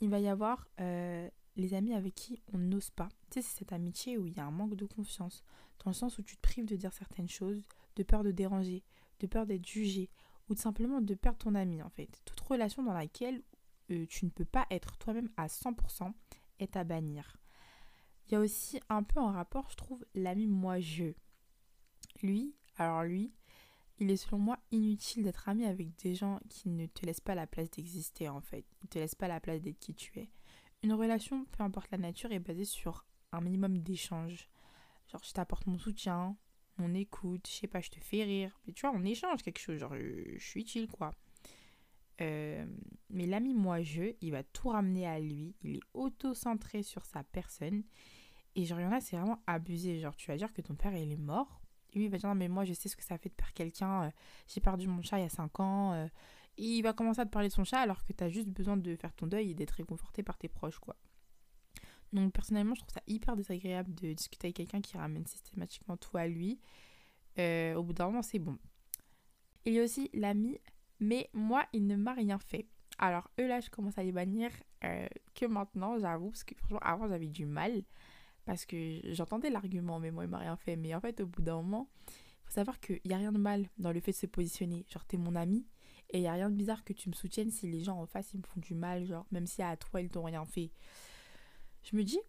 il 0.00 0.10
va 0.10 0.20
y 0.20 0.28
avoir 0.28 0.68
euh, 0.80 1.28
les 1.56 1.74
amis 1.74 1.94
avec 1.94 2.14
qui 2.14 2.42
on 2.52 2.58
n'ose 2.58 2.90
pas. 2.90 3.08
Tu 3.30 3.40
sais, 3.40 3.42
c'est 3.42 3.58
cette 3.58 3.72
amitié 3.72 4.18
où 4.18 4.26
il 4.26 4.36
y 4.36 4.40
a 4.40 4.44
un 4.44 4.50
manque 4.50 4.74
de 4.74 4.86
confiance, 4.86 5.44
dans 5.84 5.90
le 5.90 5.94
sens 5.94 6.18
où 6.18 6.22
tu 6.22 6.36
te 6.36 6.42
prives 6.42 6.66
de 6.66 6.76
dire 6.76 6.92
certaines 6.92 7.28
choses, 7.28 7.64
de 7.96 8.02
peur 8.02 8.22
de 8.22 8.30
déranger, 8.30 8.82
de 9.20 9.26
peur 9.26 9.46
d'être 9.46 9.66
jugé, 9.66 10.10
ou 10.52 10.56
simplement 10.56 11.00
de 11.00 11.14
perdre 11.14 11.38
ton 11.38 11.54
ami 11.54 11.82
en 11.82 11.88
fait. 11.88 12.20
Toute 12.26 12.40
relation 12.40 12.82
dans 12.82 12.92
laquelle 12.92 13.42
euh, 13.90 14.06
tu 14.06 14.26
ne 14.26 14.30
peux 14.30 14.44
pas 14.44 14.66
être 14.70 14.98
toi-même 14.98 15.30
à 15.38 15.46
100% 15.46 16.12
est 16.58 16.76
à 16.76 16.84
bannir. 16.84 17.38
Il 18.26 18.32
y 18.32 18.36
a 18.36 18.40
aussi 18.40 18.78
un 18.90 19.02
peu 19.02 19.18
en 19.18 19.32
rapport, 19.32 19.70
je 19.70 19.76
trouve, 19.76 20.04
l'ami 20.14 20.46
moi-je. 20.46 21.14
Lui, 22.22 22.54
alors 22.76 23.02
lui, 23.04 23.32
il 23.98 24.10
est 24.10 24.16
selon 24.16 24.38
moi 24.38 24.58
inutile 24.70 25.24
d'être 25.24 25.48
ami 25.48 25.64
avec 25.64 25.96
des 26.02 26.14
gens 26.14 26.38
qui 26.50 26.68
ne 26.68 26.86
te 26.86 27.06
laissent 27.06 27.20
pas 27.20 27.34
la 27.34 27.46
place 27.46 27.70
d'exister 27.70 28.28
en 28.28 28.42
fait. 28.42 28.66
Ne 28.82 28.88
te 28.88 28.98
laissent 28.98 29.14
pas 29.14 29.28
la 29.28 29.40
place 29.40 29.62
d'être 29.62 29.78
qui 29.78 29.94
tu 29.94 30.18
es. 30.18 30.28
Une 30.82 30.92
relation, 30.92 31.46
peu 31.46 31.62
importe 31.62 31.90
la 31.92 31.98
nature, 31.98 32.30
est 32.30 32.40
basée 32.40 32.66
sur 32.66 33.06
un 33.32 33.40
minimum 33.40 33.78
d'échange. 33.78 34.50
Genre, 35.10 35.22
je 35.24 35.32
t'apporte 35.32 35.66
mon 35.66 35.78
soutien, 35.78 36.36
mon 36.78 36.94
écoute, 36.94 37.46
je 37.48 37.52
sais 37.52 37.66
pas, 37.66 37.80
je 37.80 37.90
te 37.90 38.00
fais 38.00 38.24
rire. 38.24 38.58
Mais 38.66 38.72
tu 38.72 38.82
vois, 38.82 38.96
on 38.96 39.04
échange 39.04 39.42
quelque 39.42 39.58
chose. 39.58 39.78
Genre, 39.78 39.94
je, 39.94 40.38
suis 40.38 40.60
utile 40.60 40.88
quoi. 40.88 41.12
Euh, 42.20 42.64
mais 43.10 43.26
l'ami 43.26 43.54
moi-je, 43.54 44.14
il 44.20 44.30
va 44.30 44.42
tout 44.42 44.68
ramener 44.68 45.06
à 45.06 45.18
lui. 45.18 45.54
Il 45.62 45.76
est 45.76 45.82
auto-centré 45.94 46.82
sur 46.82 47.04
sa 47.04 47.24
personne. 47.24 47.82
Et 48.54 48.64
genre, 48.64 48.80
il 48.80 48.84
y 48.84 48.86
en 48.86 48.92
a, 48.92 49.00
c'est 49.00 49.16
vraiment 49.16 49.42
abusé. 49.46 49.98
Genre, 49.98 50.14
tu 50.16 50.30
vas 50.30 50.36
dire 50.36 50.52
que 50.52 50.62
ton 50.62 50.74
père, 50.74 50.94
il 50.94 51.10
est 51.10 51.16
mort 51.16 51.62
lui, 51.98 52.06
il 52.06 52.10
va 52.10 52.18
dire 52.18 52.28
non, 52.28 52.34
mais 52.34 52.48
moi, 52.48 52.64
je 52.64 52.72
sais 52.72 52.88
ce 52.88 52.96
que 52.96 53.04
ça 53.04 53.18
fait 53.18 53.28
de 53.28 53.34
perdre 53.34 53.52
quelqu'un. 53.54 54.04
Euh, 54.04 54.10
j'ai 54.48 54.60
perdu 54.60 54.86
mon 54.88 55.02
chat 55.02 55.18
il 55.18 55.22
y 55.22 55.26
a 55.26 55.28
5 55.28 55.60
ans. 55.60 55.92
Euh. 55.92 56.06
et 56.58 56.64
il 56.64 56.82
va 56.82 56.92
commencer 56.92 57.20
à 57.20 57.26
te 57.26 57.30
parler 57.30 57.48
de 57.48 57.52
son 57.52 57.64
chat 57.64 57.80
alors 57.80 58.04
que 58.04 58.12
tu 58.12 58.24
as 58.24 58.28
juste 58.28 58.48
besoin 58.48 58.76
de 58.76 58.96
faire 58.96 59.12
ton 59.14 59.26
deuil 59.26 59.50
et 59.50 59.54
d'être 59.54 59.72
réconforté 59.72 60.22
par 60.22 60.38
tes 60.38 60.48
proches, 60.48 60.78
quoi. 60.78 60.96
Donc, 62.12 62.32
personnellement, 62.32 62.74
je 62.74 62.80
trouve 62.80 62.92
ça 62.92 63.02
hyper 63.06 63.36
désagréable 63.36 63.94
de 63.94 64.12
discuter 64.12 64.48
avec 64.48 64.56
quelqu'un 64.56 64.80
qui 64.80 64.96
ramène 64.96 65.26
systématiquement 65.26 65.96
tout 65.96 66.16
à 66.16 66.26
lui. 66.26 66.58
Euh, 67.38 67.74
au 67.74 67.82
bout 67.82 67.92
d'un 67.92 68.06
moment, 68.06 68.22
c'est 68.22 68.38
bon. 68.38 68.58
Il 69.64 69.72
y 69.72 69.80
a 69.80 69.82
aussi 69.82 70.10
l'ami, 70.12 70.58
mais 71.00 71.30
moi, 71.32 71.64
il 71.72 71.86
ne 71.86 71.96
m'a 71.96 72.12
rien 72.12 72.38
fait. 72.38 72.66
Alors, 72.98 73.30
eux, 73.40 73.46
là, 73.48 73.60
je 73.60 73.70
commence 73.70 73.96
à 73.96 74.02
les 74.02 74.12
bannir 74.12 74.50
que 75.34 75.46
maintenant, 75.46 75.98
j'avoue, 75.98 76.30
parce 76.30 76.44
que 76.44 76.54
franchement, 76.56 76.80
avant, 76.82 77.08
j'avais 77.08 77.28
du 77.28 77.46
mal. 77.46 77.82
Parce 78.44 78.66
que 78.66 79.00
j'entendais 79.12 79.50
l'argument, 79.50 80.00
mais 80.00 80.10
moi, 80.10 80.24
il 80.24 80.30
m'a 80.30 80.38
rien 80.38 80.56
fait. 80.56 80.76
Mais 80.76 80.94
en 80.94 81.00
fait, 81.00 81.20
au 81.20 81.26
bout 81.26 81.42
d'un 81.42 81.56
moment, 81.56 81.88
il 82.08 82.46
faut 82.46 82.52
savoir 82.52 82.80
qu'il 82.80 83.00
n'y 83.04 83.14
a 83.14 83.16
rien 83.16 83.32
de 83.32 83.38
mal 83.38 83.68
dans 83.78 83.92
le 83.92 84.00
fait 84.00 84.10
de 84.10 84.16
se 84.16 84.26
positionner. 84.26 84.84
Genre, 84.88 85.04
t'es 85.06 85.16
mon 85.16 85.36
ami, 85.36 85.64
et 86.10 86.18
il 86.18 86.20
n'y 86.22 86.26
a 86.26 86.32
rien 86.32 86.50
de 86.50 86.56
bizarre 86.56 86.84
que 86.84 86.92
tu 86.92 87.08
me 87.08 87.14
soutiennes 87.14 87.50
si 87.50 87.70
les 87.70 87.82
gens 87.82 87.98
en 87.98 88.06
face, 88.06 88.32
ils 88.34 88.38
me 88.38 88.42
font 88.42 88.60
du 88.60 88.74
mal, 88.74 89.06
genre, 89.06 89.26
même 89.30 89.46
si 89.46 89.62
à 89.62 89.76
toi, 89.76 90.00
ils 90.00 90.10
t'ont 90.10 90.24
rien 90.24 90.44
fait. 90.44 90.70
Je 91.82 91.96
me 91.96 92.04
dis, 92.04 92.20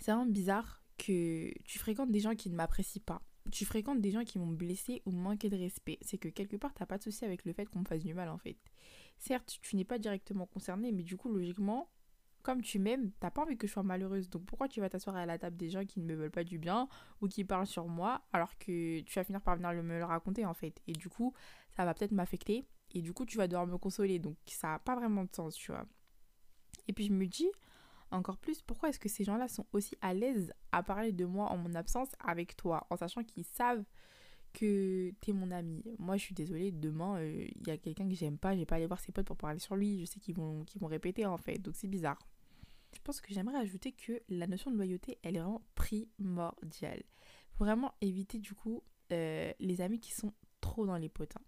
c'est 0.00 0.12
vraiment 0.12 0.26
bizarre 0.26 0.82
que 0.98 1.52
tu 1.64 1.78
fréquentes 1.78 2.10
des 2.10 2.20
gens 2.20 2.34
qui 2.34 2.50
ne 2.50 2.56
m'apprécient 2.56 3.02
pas. 3.04 3.22
Tu 3.50 3.64
fréquentes 3.64 4.00
des 4.00 4.12
gens 4.12 4.24
qui 4.24 4.38
m'ont 4.38 4.52
blessé 4.52 5.02
ou 5.04 5.10
manqué 5.10 5.50
de 5.50 5.56
respect. 5.56 5.98
C'est 6.00 6.18
que 6.18 6.28
quelque 6.28 6.56
part, 6.56 6.72
t'as 6.74 6.86
pas 6.86 6.98
de 6.98 7.02
souci 7.02 7.24
avec 7.24 7.44
le 7.44 7.52
fait 7.52 7.66
qu'on 7.66 7.80
me 7.80 7.84
fasse 7.84 8.04
du 8.04 8.14
mal, 8.14 8.28
en 8.28 8.38
fait. 8.38 8.56
Certes, 9.18 9.58
tu 9.62 9.76
n'es 9.76 9.84
pas 9.84 9.98
directement 9.98 10.46
concerné, 10.46 10.92
mais 10.92 11.02
du 11.02 11.16
coup, 11.16 11.32
logiquement, 11.32 11.90
comme 12.42 12.60
tu 12.60 12.78
m'aimes, 12.78 13.12
t'as 13.20 13.30
pas 13.30 13.42
envie 13.42 13.56
que 13.56 13.66
je 13.66 13.72
sois 13.72 13.82
malheureuse. 13.82 14.28
Donc 14.28 14.44
pourquoi 14.44 14.68
tu 14.68 14.80
vas 14.80 14.88
t'asseoir 14.88 15.16
à 15.16 15.26
la 15.26 15.38
table 15.38 15.56
des 15.56 15.70
gens 15.70 15.84
qui 15.84 16.00
ne 16.00 16.04
me 16.04 16.14
veulent 16.14 16.30
pas 16.30 16.44
du 16.44 16.58
bien 16.58 16.88
ou 17.20 17.28
qui 17.28 17.44
parlent 17.44 17.66
sur 17.66 17.86
moi 17.86 18.22
alors 18.32 18.58
que 18.58 19.00
tu 19.00 19.14
vas 19.14 19.24
finir 19.24 19.40
par 19.40 19.56
venir 19.56 19.72
me 19.82 19.98
le 19.98 20.04
raconter 20.04 20.44
en 20.44 20.54
fait? 20.54 20.80
Et 20.86 20.92
du 20.92 21.08
coup, 21.08 21.32
ça 21.70 21.84
va 21.84 21.94
peut-être 21.94 22.12
m'affecter 22.12 22.64
et 22.90 23.00
du 23.00 23.12
coup, 23.12 23.24
tu 23.24 23.36
vas 23.36 23.46
devoir 23.46 23.66
me 23.66 23.78
consoler. 23.78 24.18
Donc 24.18 24.36
ça 24.46 24.68
n'a 24.68 24.78
pas 24.80 24.96
vraiment 24.96 25.24
de 25.24 25.30
sens, 25.34 25.54
tu 25.54 25.70
vois. 25.70 25.86
Et 26.88 26.92
puis 26.92 27.06
je 27.06 27.12
me 27.12 27.26
dis 27.26 27.48
encore 28.12 28.36
plus, 28.38 28.62
pourquoi 28.62 28.88
est-ce 28.88 28.98
que 28.98 29.08
ces 29.08 29.24
gens-là 29.24 29.48
sont 29.48 29.66
aussi 29.72 29.96
à 30.00 30.14
l'aise 30.14 30.52
à 30.72 30.82
parler 30.82 31.12
de 31.12 31.24
moi 31.24 31.46
en 31.46 31.56
mon 31.56 31.74
absence 31.74 32.08
avec 32.20 32.56
toi, 32.56 32.86
en 32.90 32.96
sachant 32.96 33.22
qu'ils 33.24 33.44
savent 33.44 33.84
que 34.52 35.12
t'es 35.20 35.32
mon 35.32 35.50
ami? 35.50 35.82
Moi, 35.98 36.16
je 36.16 36.24
suis 36.24 36.34
désolée, 36.34 36.70
demain, 36.70 37.16
euh, 37.18 37.46
il 37.54 37.66
y 37.66 37.70
a 37.70 37.78
quelqu'un 37.78 38.08
que 38.08 38.14
j'aime 38.14 38.38
pas, 38.38 38.56
j'ai 38.56 38.66
pas 38.66 38.76
aller 38.76 38.86
voir 38.86 39.00
ses 39.00 39.12
potes 39.12 39.26
pour 39.26 39.36
parler 39.36 39.58
sur 39.58 39.76
lui, 39.76 40.00
je 40.00 40.04
sais 40.06 40.20
qu'ils 40.20 40.36
vont, 40.36 40.64
répéter 40.82 41.26
en 41.26 41.38
fait, 41.38 41.58
donc 41.58 41.74
c'est 41.74 41.88
bizarre. 41.88 42.18
Je 42.94 43.00
pense 43.02 43.20
que 43.20 43.32
j'aimerais 43.32 43.58
ajouter 43.58 43.92
que 43.92 44.20
la 44.28 44.46
notion 44.46 44.70
de 44.70 44.76
loyauté, 44.76 45.18
elle 45.22 45.36
est 45.36 45.40
vraiment 45.40 45.62
primordiale. 45.74 47.02
Faut 47.54 47.64
vraiment 47.64 47.92
éviter 48.02 48.38
du 48.38 48.54
coup 48.54 48.82
euh, 49.12 49.52
les 49.58 49.80
amis 49.80 49.98
qui 49.98 50.12
sont 50.12 50.32
trop 50.60 50.86
dans 50.86 50.96
les 50.96 51.08
potins. 51.08 51.40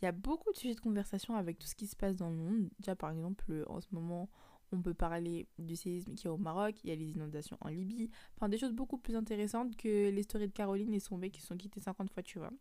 Il 0.00 0.04
y 0.04 0.08
a 0.08 0.12
beaucoup 0.12 0.52
de 0.52 0.56
sujets 0.56 0.74
de 0.74 0.80
conversation 0.80 1.34
avec 1.34 1.58
tout 1.58 1.66
ce 1.66 1.74
qui 1.74 1.86
se 1.86 1.96
passe 1.96 2.16
dans 2.16 2.30
le 2.30 2.36
monde. 2.36 2.68
Déjà, 2.78 2.94
par 2.94 3.10
exemple, 3.10 3.64
en 3.68 3.80
ce 3.80 3.88
moment, 3.90 4.28
on 4.72 4.82
peut 4.82 4.94
parler 4.94 5.48
du 5.58 5.76
séisme 5.76 6.14
qui 6.14 6.26
est 6.26 6.30
au 6.30 6.36
Maroc, 6.36 6.76
il 6.84 6.90
y 6.90 6.92
a 6.92 6.96
les 6.96 7.10
inondations 7.10 7.56
en 7.60 7.68
Libye. 7.68 8.10
Enfin, 8.36 8.48
des 8.48 8.58
choses 8.58 8.72
beaucoup 8.72 8.98
plus 8.98 9.16
intéressantes 9.16 9.76
que 9.76 10.10
les 10.10 10.22
stories 10.22 10.48
de 10.48 10.52
Caroline 10.52 10.92
et 10.94 11.00
son 11.00 11.16
mec 11.16 11.32
qui 11.32 11.40
sont 11.40 11.56
quittés 11.56 11.80
50 11.80 12.10
fois, 12.10 12.22
tu 12.22 12.38
vois. 12.38 12.52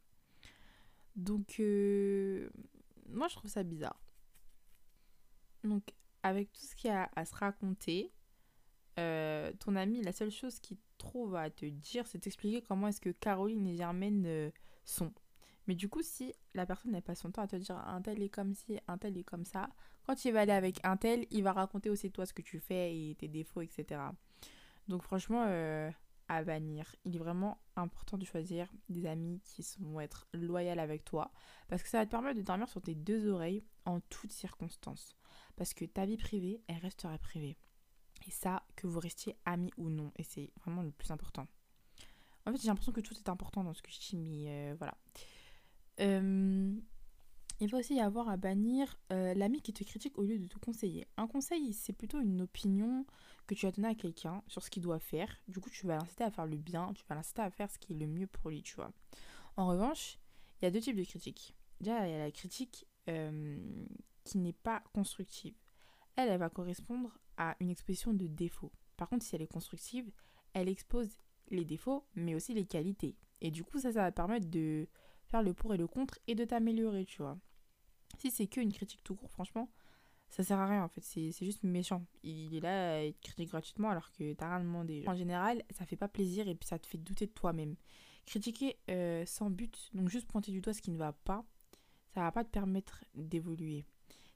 Donc, 1.16 1.60
euh, 1.60 2.50
moi, 3.10 3.28
je 3.28 3.36
trouve 3.36 3.50
ça 3.50 3.64
bizarre. 3.64 4.00
Donc, 5.64 5.84
avec 6.24 6.52
tout 6.54 6.66
ce 6.66 6.76
qu'il 6.76 6.90
y 6.90 6.94
a 6.94 7.10
à 7.16 7.26
se 7.26 7.36
raconter, 7.36 8.14
euh, 9.00 9.52
ton 9.60 9.76
ami, 9.76 10.02
la 10.02 10.12
seule 10.12 10.32
chose 10.32 10.60
qu'il 10.60 10.78
trouve 10.98 11.36
à 11.36 11.50
te 11.50 11.66
dire, 11.66 12.08
c'est 12.08 12.20
t'expliquer 12.20 12.62
comment 12.62 12.88
est-ce 12.88 13.02
que 13.02 13.10
Caroline 13.10 13.68
et 13.68 13.76
Germaine 13.76 14.26
euh, 14.26 14.52
sont. 14.86 15.14
Mais 15.68 15.76
du 15.76 15.90
coup, 15.90 16.02
si 16.02 16.34
la 16.54 16.66
personne 16.66 16.92
n'a 16.92 17.02
pas 17.02 17.16
son 17.16 17.32
temps 17.32 17.42
à 17.42 17.48
te 17.48 17.58
dire 17.58 17.78
un 17.78 18.02
tel 18.02 18.22
est 18.22 18.30
comme 18.30 18.54
ci, 18.54 18.80
un 18.88 18.98
tel 18.98 19.18
est 19.18 19.24
comme 19.24 19.46
ça, 19.46 19.70
quand 20.08 20.26
il 20.26 20.32
va 20.32 20.42
aller 20.42 20.54
avec 20.54 20.80
un 20.84 20.98
tel, 20.98 21.28
il 21.32 21.44
va 21.44 21.52
raconter 21.52 21.90
aussi 21.90 22.12
toi 22.12 22.26
ce 22.26 22.34
que 22.34 22.42
tu 22.42 22.60
fais 22.60 22.96
et 22.96 23.16
tes 23.16 23.28
défauts, 23.28 23.62
etc. 23.62 24.02
Donc 24.88 25.04
franchement, 25.04 25.44
euh, 25.48 25.92
à 26.30 26.44
bannir. 26.44 26.96
Il 27.06 27.16
est 27.16 27.20
vraiment 27.20 27.58
important 27.76 28.18
de 28.18 28.26
choisir 28.26 28.72
des 28.90 29.06
amis 29.06 29.42
qui 29.44 29.64
vont 29.80 30.00
être 30.00 30.28
loyaux 30.34 30.80
avec 30.80 31.04
toi 31.06 31.32
parce 31.68 31.84
que 31.84 31.90
ça 31.90 32.00
va 32.00 32.06
te 32.06 32.12
permettre 32.12 32.38
de 32.38 32.44
dormir 32.44 32.68
sur 32.70 32.82
tes 32.82 32.96
deux 32.96 33.28
oreilles 33.28 33.64
en 33.86 34.00
toutes 34.02 34.32
circonstances. 34.32 35.16
Parce 35.56 35.74
que 35.74 35.86
ta 35.86 36.06
vie 36.06 36.18
privée, 36.18 36.62
elle 36.68 36.78
restera 36.78 37.18
privée. 37.18 37.58
Et 38.28 38.32
ça, 38.32 38.64
que 38.76 38.88
vous 38.88 39.00
restiez 39.00 39.36
amis 39.46 39.72
ou 39.78 39.90
non. 39.90 40.12
Et 40.18 40.24
c'est 40.24 40.52
vraiment 40.62 40.82
le 40.82 40.92
plus 40.92 41.12
important. 41.12 41.48
En 42.46 42.52
fait, 42.52 42.62
j'ai 42.62 42.68
l'impression 42.68 42.92
que 42.92 43.02
tout 43.02 43.16
est 43.16 43.30
important 43.30 43.64
dans 43.64 43.74
ce 43.74 43.82
que 43.82 43.92
je 43.92 44.00
dis, 44.00 44.18
mais 44.18 44.46
euh, 44.48 44.76
voilà. 44.78 44.98
Euh, 46.00 46.74
il 47.60 47.70
va 47.70 47.80
aussi 47.80 47.96
y 47.96 48.00
avoir 48.00 48.30
à 48.30 48.38
bannir 48.38 49.00
euh, 49.12 49.34
l'ami 49.34 49.62
qui 49.62 49.74
te 49.74 49.84
critique 49.84 50.18
au 50.18 50.24
lieu 50.24 50.38
de 50.38 50.48
te 50.48 50.60
conseiller. 50.60 51.08
Un 51.18 51.28
conseil, 51.28 51.74
c'est 51.74 51.94
plutôt 51.94 52.20
une 52.20 52.42
opinion 52.42 53.06
que 53.48 53.56
tu 53.56 53.66
as 53.66 53.72
donnée 53.72 53.88
à 53.88 53.96
quelqu'un 53.96 54.44
sur 54.48 54.64
ce 54.64 54.70
qu'il 54.70 54.84
doit 54.84 55.00
faire. 55.00 55.36
Du 55.48 55.60
coup, 55.60 55.70
tu 55.70 55.88
vas 55.88 55.98
l'inciter 55.98 56.24
à 56.24 56.32
faire 56.32 56.46
le 56.46 56.58
bien, 56.58 56.94
tu 56.94 57.04
vas 57.08 57.16
l'inciter 57.16 57.42
à 57.42 57.50
faire 57.50 57.72
ce 57.72 57.80
qui 57.80 57.94
est 57.94 57.98
le 57.98 58.08
mieux 58.08 58.28
pour 58.28 58.50
lui, 58.50 58.62
tu 58.62 58.76
vois. 58.76 58.92
En 59.56 59.68
revanche, 59.68 60.20
il 60.62 60.66
y 60.66 60.68
a 60.68 60.72
deux 60.72 60.82
types 60.82 60.96
de 60.96 61.04
critiques. 61.04 61.56
Déjà, 61.80 62.08
il 62.08 62.12
y 62.12 62.16
a 62.16 62.20
la 62.20 62.32
critique 62.32 62.86
qui 64.26 64.38
n'est 64.38 64.54
pas 64.54 64.84
constructive. 64.94 65.56
Elle, 66.16 66.30
elle 66.30 66.40
va 66.40 66.50
correspondre 66.50 67.18
à 67.38 67.56
une 67.60 67.70
exposition 67.70 68.14
de 68.14 68.28
défauts. 68.28 68.72
Par 68.98 69.08
contre, 69.08 69.24
si 69.24 69.36
elle 69.36 69.42
est 69.42 69.48
constructive, 69.48 70.12
elle 70.54 70.68
expose 70.68 71.10
les 71.50 71.64
défauts, 71.64 72.06
mais 72.16 72.36
aussi 72.36 72.54
les 72.54 72.66
qualités. 72.66 73.16
Et 73.42 73.52
du 73.52 73.64
coup, 73.64 73.80
ça, 73.80 73.94
ça 73.94 74.02
va 74.02 74.12
permettre 74.12 74.48
de 74.48 74.88
faire 75.28 75.44
le 75.44 75.54
pour 75.54 75.74
et 75.74 75.78
le 75.78 75.88
contre 75.88 76.20
et 76.28 76.36
de 76.36 76.44
t'améliorer, 76.44 77.06
tu 77.06 77.22
vois. 77.22 77.38
Si 78.18 78.32
c'est 78.32 78.48
que 78.48 78.60
une 78.60 78.74
critique 78.74 79.04
tout 79.04 79.16
court, 79.16 79.32
franchement, 79.32 79.70
ça 80.30 80.44
sert 80.44 80.60
à 80.60 80.68
rien 80.68 80.84
en 80.84 80.88
fait. 80.90 81.02
C'est 81.02 81.46
juste 81.46 81.64
méchant. 81.64 82.06
Il 82.24 82.56
est 82.56 82.60
là, 82.60 83.04
il 83.04 83.14
te 83.14 83.22
critique 83.22 83.50
gratuitement 83.50 83.90
alors 83.90 84.12
que 84.12 84.34
t'as 84.34 84.50
rien 84.50 84.60
demandé. 84.60 85.04
En 85.08 85.16
général, 85.16 85.64
ça 85.70 85.86
fait 85.86 85.96
pas 85.96 86.08
plaisir 86.08 86.48
et 86.48 86.56
puis 86.56 86.68
ça 86.68 86.80
te 86.80 86.88
fait 86.88 86.98
douter 86.98 87.28
de 87.28 87.32
toi-même. 87.32 87.76
Critiquer 88.26 88.78
euh, 88.90 89.26
sans 89.26 89.50
but, 89.50 89.90
donc 89.94 90.10
juste 90.10 90.28
pointer 90.28 90.52
du 90.52 90.60
doigt 90.60 90.74
ce 90.74 90.82
qui 90.82 90.92
ne 90.92 90.98
va 90.98 91.14
pas, 91.14 91.46
ça 92.14 92.22
va 92.22 92.32
pas 92.32 92.44
te 92.44 92.50
permettre 92.50 93.06
d'évoluer. 93.16 93.86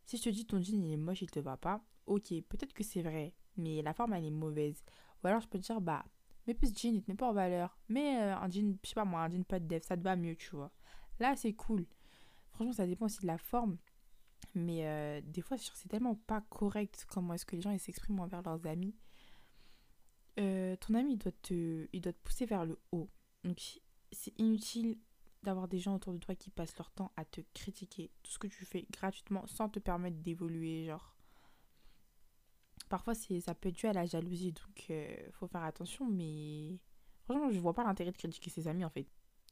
Si 0.06 0.18
je 0.18 0.24
te 0.24 0.30
dis 0.30 0.46
ton 0.46 0.62
jean 0.62 0.82
il 0.82 0.94
est 0.94 0.98
moche, 0.98 1.22
il 1.22 1.30
te 1.30 1.40
va 1.40 1.58
pas, 1.58 1.84
ok, 2.06 2.30
peut-être 2.48 2.74
que 2.74 2.84
c'est 2.84 3.02
vrai, 3.02 3.34
mais 3.58 3.82
la 3.82 3.94
forme 3.94 4.14
elle 4.14 4.26
est 4.26 4.32
mauvaise. 4.32 4.82
Ou 5.24 5.28
alors 5.28 5.42
je 5.42 5.48
peux 5.48 5.60
te 5.60 5.64
dire, 5.64 5.82
bah, 5.82 6.06
mais 6.48 6.54
plus 6.54 6.74
jean, 6.74 6.96
il 6.96 7.04
te 7.04 7.12
met 7.12 7.18
pas 7.18 7.30
en 7.30 7.34
valeur. 7.34 7.78
Mais 7.90 8.18
euh, 8.22 8.36
un 8.36 8.50
jean, 8.50 8.78
je 8.82 8.90
sais 8.90 8.96
pas 8.96 9.06
moi, 9.06 9.22
un 9.22 9.30
jean 9.30 9.44
pas 9.44 9.60
de 9.60 9.68
dev, 9.68 9.82
ça 9.84 9.98
te 9.98 10.02
va 10.02 10.16
mieux, 10.16 10.36
tu 10.36 10.56
vois. 10.56 10.72
Là, 11.20 11.36
c'est 11.36 11.54
cool. 11.54 11.86
Franchement, 12.62 12.74
ça 12.74 12.86
dépend 12.86 13.06
aussi 13.06 13.22
de 13.22 13.26
la 13.26 13.40
forme. 13.40 13.80
Mais 14.54 14.86
euh, 14.86 15.20
des 15.24 15.42
fois, 15.42 15.58
c'est 15.58 15.90
tellement 15.90 16.14
pas 16.14 16.42
correct 16.42 17.08
comment 17.10 17.34
est-ce 17.34 17.44
que 17.44 17.56
les 17.56 17.62
gens 17.64 17.76
s'expriment 17.76 18.20
envers 18.20 18.44
leurs 18.44 18.68
amis. 18.68 18.94
Euh, 20.40 20.76
ton 20.76 20.94
ami, 20.94 21.14
il 21.14 21.18
doit, 21.18 21.32
te, 21.42 21.88
il 21.92 22.02
doit 22.02 22.14
te 22.14 22.20
pousser 22.20 22.46
vers 22.46 22.64
le 22.64 22.78
haut. 22.92 23.10
Donc, 23.44 23.60
c'est 24.12 24.40
inutile 24.40 25.00
d'avoir 25.42 25.68
des 25.68 25.80
gens 25.80 25.96
autour 25.96 26.14
de 26.14 26.20
toi 26.20 26.36
qui 26.36 26.52
passent 26.52 26.78
leur 26.78 26.92
temps 26.92 27.12
à 27.18 27.26
te 27.26 27.42
critiquer 27.56 28.12
tout 28.22 28.32
ce 28.32 28.38
que 28.38 28.46
tu 28.46 28.64
fais 28.64 28.86
gratuitement 28.92 29.48
sans 29.48 29.68
te 29.68 29.80
permettre 29.80 30.18
d'évoluer. 30.18 30.86
Genre, 30.86 31.18
parfois 32.90 33.16
ça 33.16 33.56
peut 33.56 33.70
être 33.70 33.76
dû 33.76 33.88
à 33.88 33.94
la 33.94 34.06
jalousie, 34.06 34.52
donc 34.52 34.86
euh, 34.92 35.16
faut 35.32 35.48
faire 35.48 35.64
attention. 35.64 36.08
Mais 36.08 36.78
franchement, 37.24 37.50
je 37.50 37.60
vois 37.60 37.74
pas 37.74 37.84
l'intérêt 37.84 38.12
de 38.12 38.18
critiquer 38.18 38.52
ses 38.52 38.68
amis 38.68 38.86
en 38.86 38.92
fait. 38.92 39.08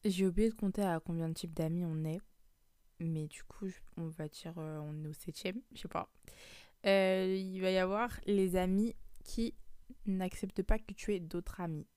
J'ai 0.06 0.28
oublié 0.28 0.50
de 0.50 0.56
compter 0.56 0.84
à 0.84 1.00
combien 1.00 1.28
de 1.28 1.34
types 1.34 1.56
d'amis 1.56 1.86
on 1.86 2.06
est. 2.06 2.20
Mais 3.00 3.28
du 3.28 3.44
coup, 3.44 3.68
on 3.98 4.08
va 4.08 4.28
dire 4.28 4.54
euh, 4.58 4.80
on 4.80 5.04
est 5.04 5.08
au 5.08 5.14
septième, 5.14 5.62
je 5.74 5.82
sais 5.82 5.88
pas. 5.88 6.10
Euh, 6.86 7.36
il 7.36 7.60
va 7.62 7.72
y 7.72 7.78
avoir 7.78 8.20
les 8.26 8.56
amis 8.56 8.96
qui 9.24 9.54
n'acceptent 10.06 10.64
pas 10.64 10.80
que 10.80 10.94
tu 10.94 11.14
aies 11.14 11.20
d'autres 11.20 11.62
amis. 11.62 11.88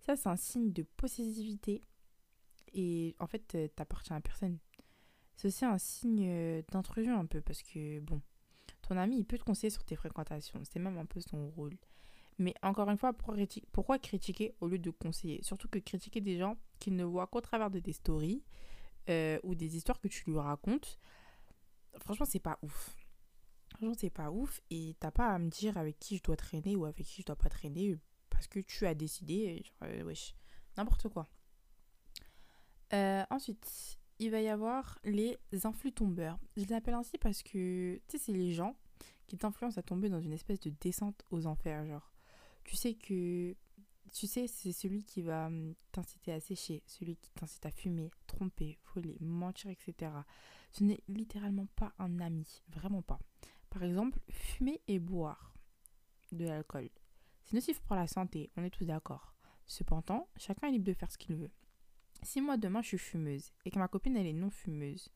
Ça, 0.00 0.16
c'est 0.16 0.28
un 0.28 0.36
signe 0.36 0.72
de 0.72 0.82
possessivité. 0.82 1.82
Et 2.74 3.14
en 3.18 3.26
fait, 3.26 3.56
t'appartiens 3.76 4.16
à 4.16 4.20
personne. 4.20 4.58
C'est 5.36 5.48
aussi 5.48 5.64
un 5.64 5.78
signe 5.78 6.62
d'intrusion 6.70 7.18
un 7.18 7.26
peu 7.26 7.40
parce 7.40 7.62
que, 7.62 8.00
bon, 8.00 8.20
ton 8.82 8.96
ami, 8.96 9.18
il 9.18 9.24
peut 9.24 9.38
te 9.38 9.44
conseiller 9.44 9.70
sur 9.70 9.84
tes 9.84 9.96
fréquentations. 9.96 10.60
C'est 10.64 10.78
même 10.78 10.98
un 10.98 11.06
peu 11.06 11.20
son 11.20 11.48
rôle. 11.50 11.76
Mais 12.38 12.54
encore 12.62 12.90
une 12.90 12.96
fois, 12.96 13.12
pourquoi 13.72 13.98
critiquer 13.98 14.54
au 14.60 14.68
lieu 14.68 14.78
de 14.78 14.90
conseiller? 14.90 15.42
Surtout 15.42 15.68
que 15.68 15.78
critiquer 15.78 16.20
des 16.20 16.38
gens 16.38 16.56
qui 16.78 16.90
ne 16.90 17.04
voient 17.04 17.26
qu'au 17.26 17.40
travers 17.40 17.70
de 17.70 17.78
tes 17.78 17.92
stories 17.92 18.42
euh, 19.08 19.38
ou 19.42 19.54
des 19.54 19.76
histoires 19.76 20.00
que 20.00 20.08
tu 20.08 20.24
lui 20.30 20.38
racontes, 20.38 20.98
franchement, 21.98 22.26
c'est 22.26 22.40
pas 22.40 22.58
ouf. 22.62 22.96
Franchement, 23.70 23.94
c'est 23.98 24.10
pas 24.10 24.30
ouf. 24.30 24.60
Et 24.70 24.96
t'as 25.00 25.10
pas 25.10 25.28
à 25.28 25.38
me 25.38 25.48
dire 25.48 25.76
avec 25.76 25.98
qui 25.98 26.16
je 26.18 26.22
dois 26.22 26.36
traîner 26.36 26.76
ou 26.76 26.84
avec 26.84 27.06
qui 27.06 27.22
je 27.22 27.26
dois 27.26 27.36
pas 27.36 27.48
traîner 27.48 27.98
parce 28.30 28.46
que 28.46 28.60
tu 28.60 28.86
as 28.86 28.94
décidé. 28.94 29.62
Genre, 29.64 29.90
euh, 29.90 30.14
n'importe 30.76 31.08
quoi. 31.08 31.28
Euh, 32.92 33.24
ensuite, 33.30 33.98
il 34.18 34.30
va 34.30 34.40
y 34.40 34.48
avoir 34.48 34.98
les 35.04 35.38
influx 35.64 35.92
tombeurs. 35.92 36.38
Je 36.56 36.64
les 36.64 36.72
appelle 36.72 36.94
ainsi 36.94 37.18
parce 37.18 37.42
que, 37.42 38.00
tu 38.08 38.18
sais, 38.18 38.18
c'est 38.18 38.32
les 38.32 38.52
gens 38.52 38.76
qui 39.26 39.38
t'influencent 39.38 39.78
à 39.78 39.82
tomber 39.82 40.08
dans 40.08 40.20
une 40.20 40.32
espèce 40.32 40.60
de 40.60 40.70
descente 40.80 41.24
aux 41.30 41.46
enfers. 41.46 41.86
Genre, 41.86 42.12
tu 42.64 42.76
sais 42.76 42.94
que. 42.94 43.56
Tu 44.12 44.26
sais, 44.26 44.46
c'est 44.46 44.72
celui 44.72 45.04
qui 45.04 45.22
va 45.22 45.46
hum, 45.46 45.74
t'inciter 45.90 46.32
à 46.32 46.40
sécher, 46.40 46.82
celui 46.86 47.16
qui 47.16 47.30
t'incite 47.32 47.64
à 47.64 47.70
fumer, 47.70 48.10
tromper, 48.26 48.78
voler, 48.94 49.16
mentir, 49.20 49.70
etc. 49.70 50.12
Ce 50.70 50.84
n'est 50.84 51.02
littéralement 51.08 51.66
pas 51.76 51.92
un 51.98 52.20
ami, 52.20 52.62
vraiment 52.68 53.02
pas. 53.02 53.18
Par 53.70 53.82
exemple, 53.82 54.20
fumer 54.30 54.80
et 54.86 54.98
boire 54.98 55.54
de 56.30 56.44
l'alcool. 56.44 56.90
C'est 57.44 57.54
nocif 57.54 57.80
pour 57.80 57.96
la 57.96 58.06
santé, 58.06 58.50
on 58.56 58.64
est 58.64 58.70
tous 58.70 58.84
d'accord. 58.84 59.34
Cependant, 59.66 60.28
chacun 60.36 60.68
est 60.68 60.72
libre 60.72 60.84
de 60.84 60.92
faire 60.92 61.10
ce 61.10 61.18
qu'il 61.18 61.36
veut. 61.36 61.50
Si 62.22 62.40
moi 62.40 62.56
demain 62.56 62.82
je 62.82 62.88
suis 62.88 62.98
fumeuse 62.98 63.50
et 63.64 63.70
que 63.70 63.78
ma 63.78 63.88
copine 63.88 64.16
elle 64.16 64.26
est 64.26 64.32
non 64.32 64.50
fumeuse, 64.50 65.08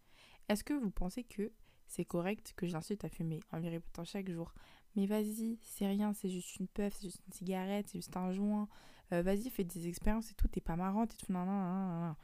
est-ce 0.49 0.65
que 0.65 0.75
vous 0.75 0.91
pensez 0.91 1.23
que 1.23 1.53
c'est 1.87 2.05
correct 2.05 2.55
que 2.57 2.67
j'incite 2.67 3.05
à 3.05 3.09
fumer 3.09 3.41
en 3.53 3.59
lui 3.59 3.69
répétant 3.69 4.05
chaque 4.05 4.31
jour? 4.31 4.53
Mais 4.97 5.07
vas-y, 5.07 5.59
c'est 5.62 5.87
rien, 5.87 6.15
c'est 6.15 6.31
juste 6.31 6.57
une 6.57 6.69
puff, 6.69 6.95
c'est 6.95 7.09
juste 7.09 7.23
une 7.26 7.33
cigarette, 7.33 7.87
c'est 7.88 7.99
juste 7.99 8.17
un 8.17 8.33
joint. 8.33 8.69
Euh, 9.12 9.23
vas-y, 9.23 9.50
fais 9.50 9.62
des 9.62 9.88
expériences 9.88 10.31
et 10.31 10.35
tout, 10.35 10.49
t'es 10.49 10.61
pas 10.61 10.76
marrante 10.76 11.12
et 11.12 11.17
tout. 11.17 11.33
Non, 11.33 11.45
non, 11.45 11.53
non, 11.53 12.00
non. 12.09 12.17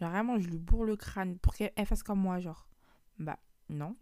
Genre 0.00 0.10
vraiment, 0.10 0.38
je 0.38 0.48
lui 0.48 0.58
bourre 0.58 0.84
le 0.84 0.96
crâne 0.96 1.38
pour 1.38 1.54
qu'elle 1.54 1.72
fasse 1.86 2.02
comme 2.02 2.20
moi, 2.20 2.38
genre. 2.38 2.68
Bah, 3.18 3.38
non. 3.70 3.96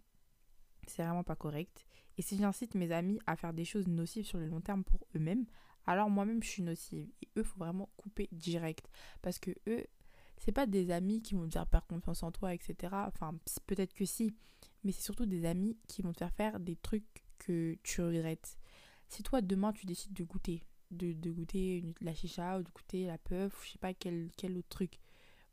C'est 0.87 1.03
vraiment 1.03 1.23
pas 1.23 1.35
correct. 1.35 1.85
Et 2.17 2.21
si 2.21 2.37
j'incite 2.37 2.75
mes 2.75 2.91
amis 2.91 3.19
à 3.27 3.35
faire 3.35 3.53
des 3.53 3.65
choses 3.65 3.87
nocives 3.87 4.25
sur 4.25 4.37
le 4.39 4.47
long 4.47 4.61
terme 4.61 4.83
pour 4.83 5.07
eux-mêmes, 5.15 5.45
alors 5.85 6.09
moi-même 6.09 6.43
je 6.43 6.49
suis 6.49 6.63
nocive. 6.63 7.09
Et 7.21 7.29
eux, 7.37 7.43
faut 7.43 7.59
vraiment 7.59 7.89
couper 7.97 8.27
direct. 8.31 8.89
Parce 9.21 9.39
que 9.39 9.51
eux, 9.67 9.85
c'est 10.37 10.51
pas 10.51 10.65
des 10.65 10.91
amis 10.91 11.21
qui 11.21 11.35
vont 11.35 11.47
te 11.47 11.53
faire 11.53 11.67
perdre 11.67 11.87
confiance 11.87 12.23
en 12.23 12.31
toi, 12.31 12.53
etc. 12.53 12.75
Enfin, 13.07 13.39
peut-être 13.67 13.93
que 13.93 14.05
si, 14.05 14.33
mais 14.83 14.91
c'est 14.91 15.01
surtout 15.01 15.25
des 15.25 15.45
amis 15.45 15.77
qui 15.87 16.01
vont 16.01 16.11
te 16.11 16.19
faire 16.19 16.33
faire 16.33 16.59
des 16.59 16.75
trucs 16.75 17.23
que 17.37 17.77
tu 17.83 18.01
regrettes. 18.01 18.57
Si 19.07 19.23
toi, 19.23 19.41
demain, 19.41 19.73
tu 19.73 19.85
décides 19.85 20.13
de 20.13 20.23
goûter, 20.23 20.63
de, 20.91 21.31
goûter 21.31 21.83
la 22.01 22.13
chicha 22.13 22.59
ou 22.59 22.63
de 22.63 22.69
goûter 22.69 23.05
la 23.05 23.15
ou 23.15 23.49
je 23.63 23.71
sais 23.71 23.77
pas 23.79 23.93
quel, 23.93 24.29
quel 24.37 24.57
autre 24.57 24.69
truc, 24.69 24.99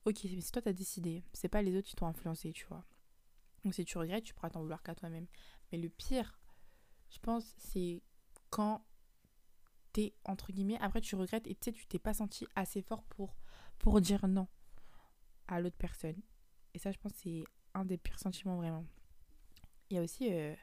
ok, 0.05 0.25
mais 0.25 0.41
si 0.41 0.53
toi, 0.53 0.62
t'as 0.62 0.73
décidé, 0.73 1.25
c'est 1.33 1.49
pas 1.49 1.62
les 1.62 1.76
autres 1.76 1.88
qui 1.88 1.97
t'ont 1.97 2.07
influencé, 2.07 2.53
tu 2.53 2.67
vois. 2.67 2.85
Donc 3.64 3.75
si 3.75 3.85
tu 3.85 3.97
regrettes, 3.99 4.25
tu 4.25 4.35
pourras 4.35 4.50
t'en 4.50 4.61
vouloir 4.61 4.83
qu'à 4.83 4.95
toi-même. 4.95 5.26
Mais 5.73 5.79
le 5.79 5.88
pire, 5.88 6.38
je 7.11 7.19
pense, 7.19 7.55
c'est 7.57 8.03
quand 8.50 8.85
t'es, 9.93 10.14
entre 10.25 10.53
guillemets, 10.53 10.79
après 10.81 11.00
tu 11.00 11.14
regrettes 11.14 11.47
et 11.47 11.55
tu 11.55 11.64
sais, 11.64 11.73
tu 11.73 11.87
t'es 11.87 11.99
pas 11.99 12.14
senti 12.14 12.47
assez 12.55 12.83
fort 12.83 13.05
pour, 13.05 13.37
pour 13.79 14.00
dire 14.00 14.26
non 14.26 14.49
à 15.49 15.61
l'autre 15.61 15.76
personne. 15.76 16.21
Et 16.75 16.79
ça, 16.79 16.91
je 16.91 16.99
pense, 16.99 17.12
c'est 17.14 17.45
un 17.75 17.85
des 17.85 17.97
pires 17.97 18.19
sentiments 18.19 18.57
vraiment. 18.57 18.85
Il 19.91 19.97
y 19.97 19.99
a 19.99 20.03
aussi, 20.03 20.33
euh, 20.33 20.55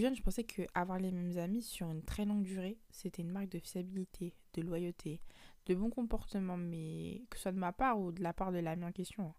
jeune, 0.00 0.14
je 0.14 0.22
pensais 0.22 0.44
que 0.44 0.62
avoir 0.74 0.98
les 0.98 1.10
mêmes 1.10 1.38
amis 1.38 1.62
sur 1.62 1.90
une 1.90 2.02
très 2.02 2.24
longue 2.24 2.42
durée, 2.42 2.78
c'était 2.90 3.22
une 3.22 3.30
marque 3.30 3.48
de 3.48 3.58
fiabilité, 3.58 4.34
de 4.54 4.62
loyauté, 4.62 5.20
de 5.66 5.74
bon 5.74 5.90
comportement, 5.90 6.56
mais 6.56 7.22
que 7.30 7.36
ce 7.36 7.42
soit 7.42 7.52
de 7.52 7.58
ma 7.58 7.72
part 7.72 8.00
ou 8.00 8.12
de 8.12 8.22
la 8.22 8.32
part 8.32 8.52
de 8.52 8.58
l'ami 8.58 8.84
en 8.84 8.92
question. 8.92 9.34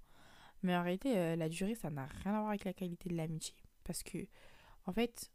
Mais 0.63 0.75
en 0.75 0.83
réalité, 0.83 1.17
euh, 1.17 1.35
la 1.35 1.49
durée, 1.49 1.75
ça 1.75 1.89
n'a 1.89 2.05
rien 2.05 2.33
à 2.33 2.39
voir 2.39 2.49
avec 2.49 2.65
la 2.65 2.73
qualité 2.73 3.09
de 3.09 3.15
l'amitié. 3.15 3.55
Parce 3.83 4.03
que, 4.03 4.17
en 4.85 4.91
fait, 4.91 5.31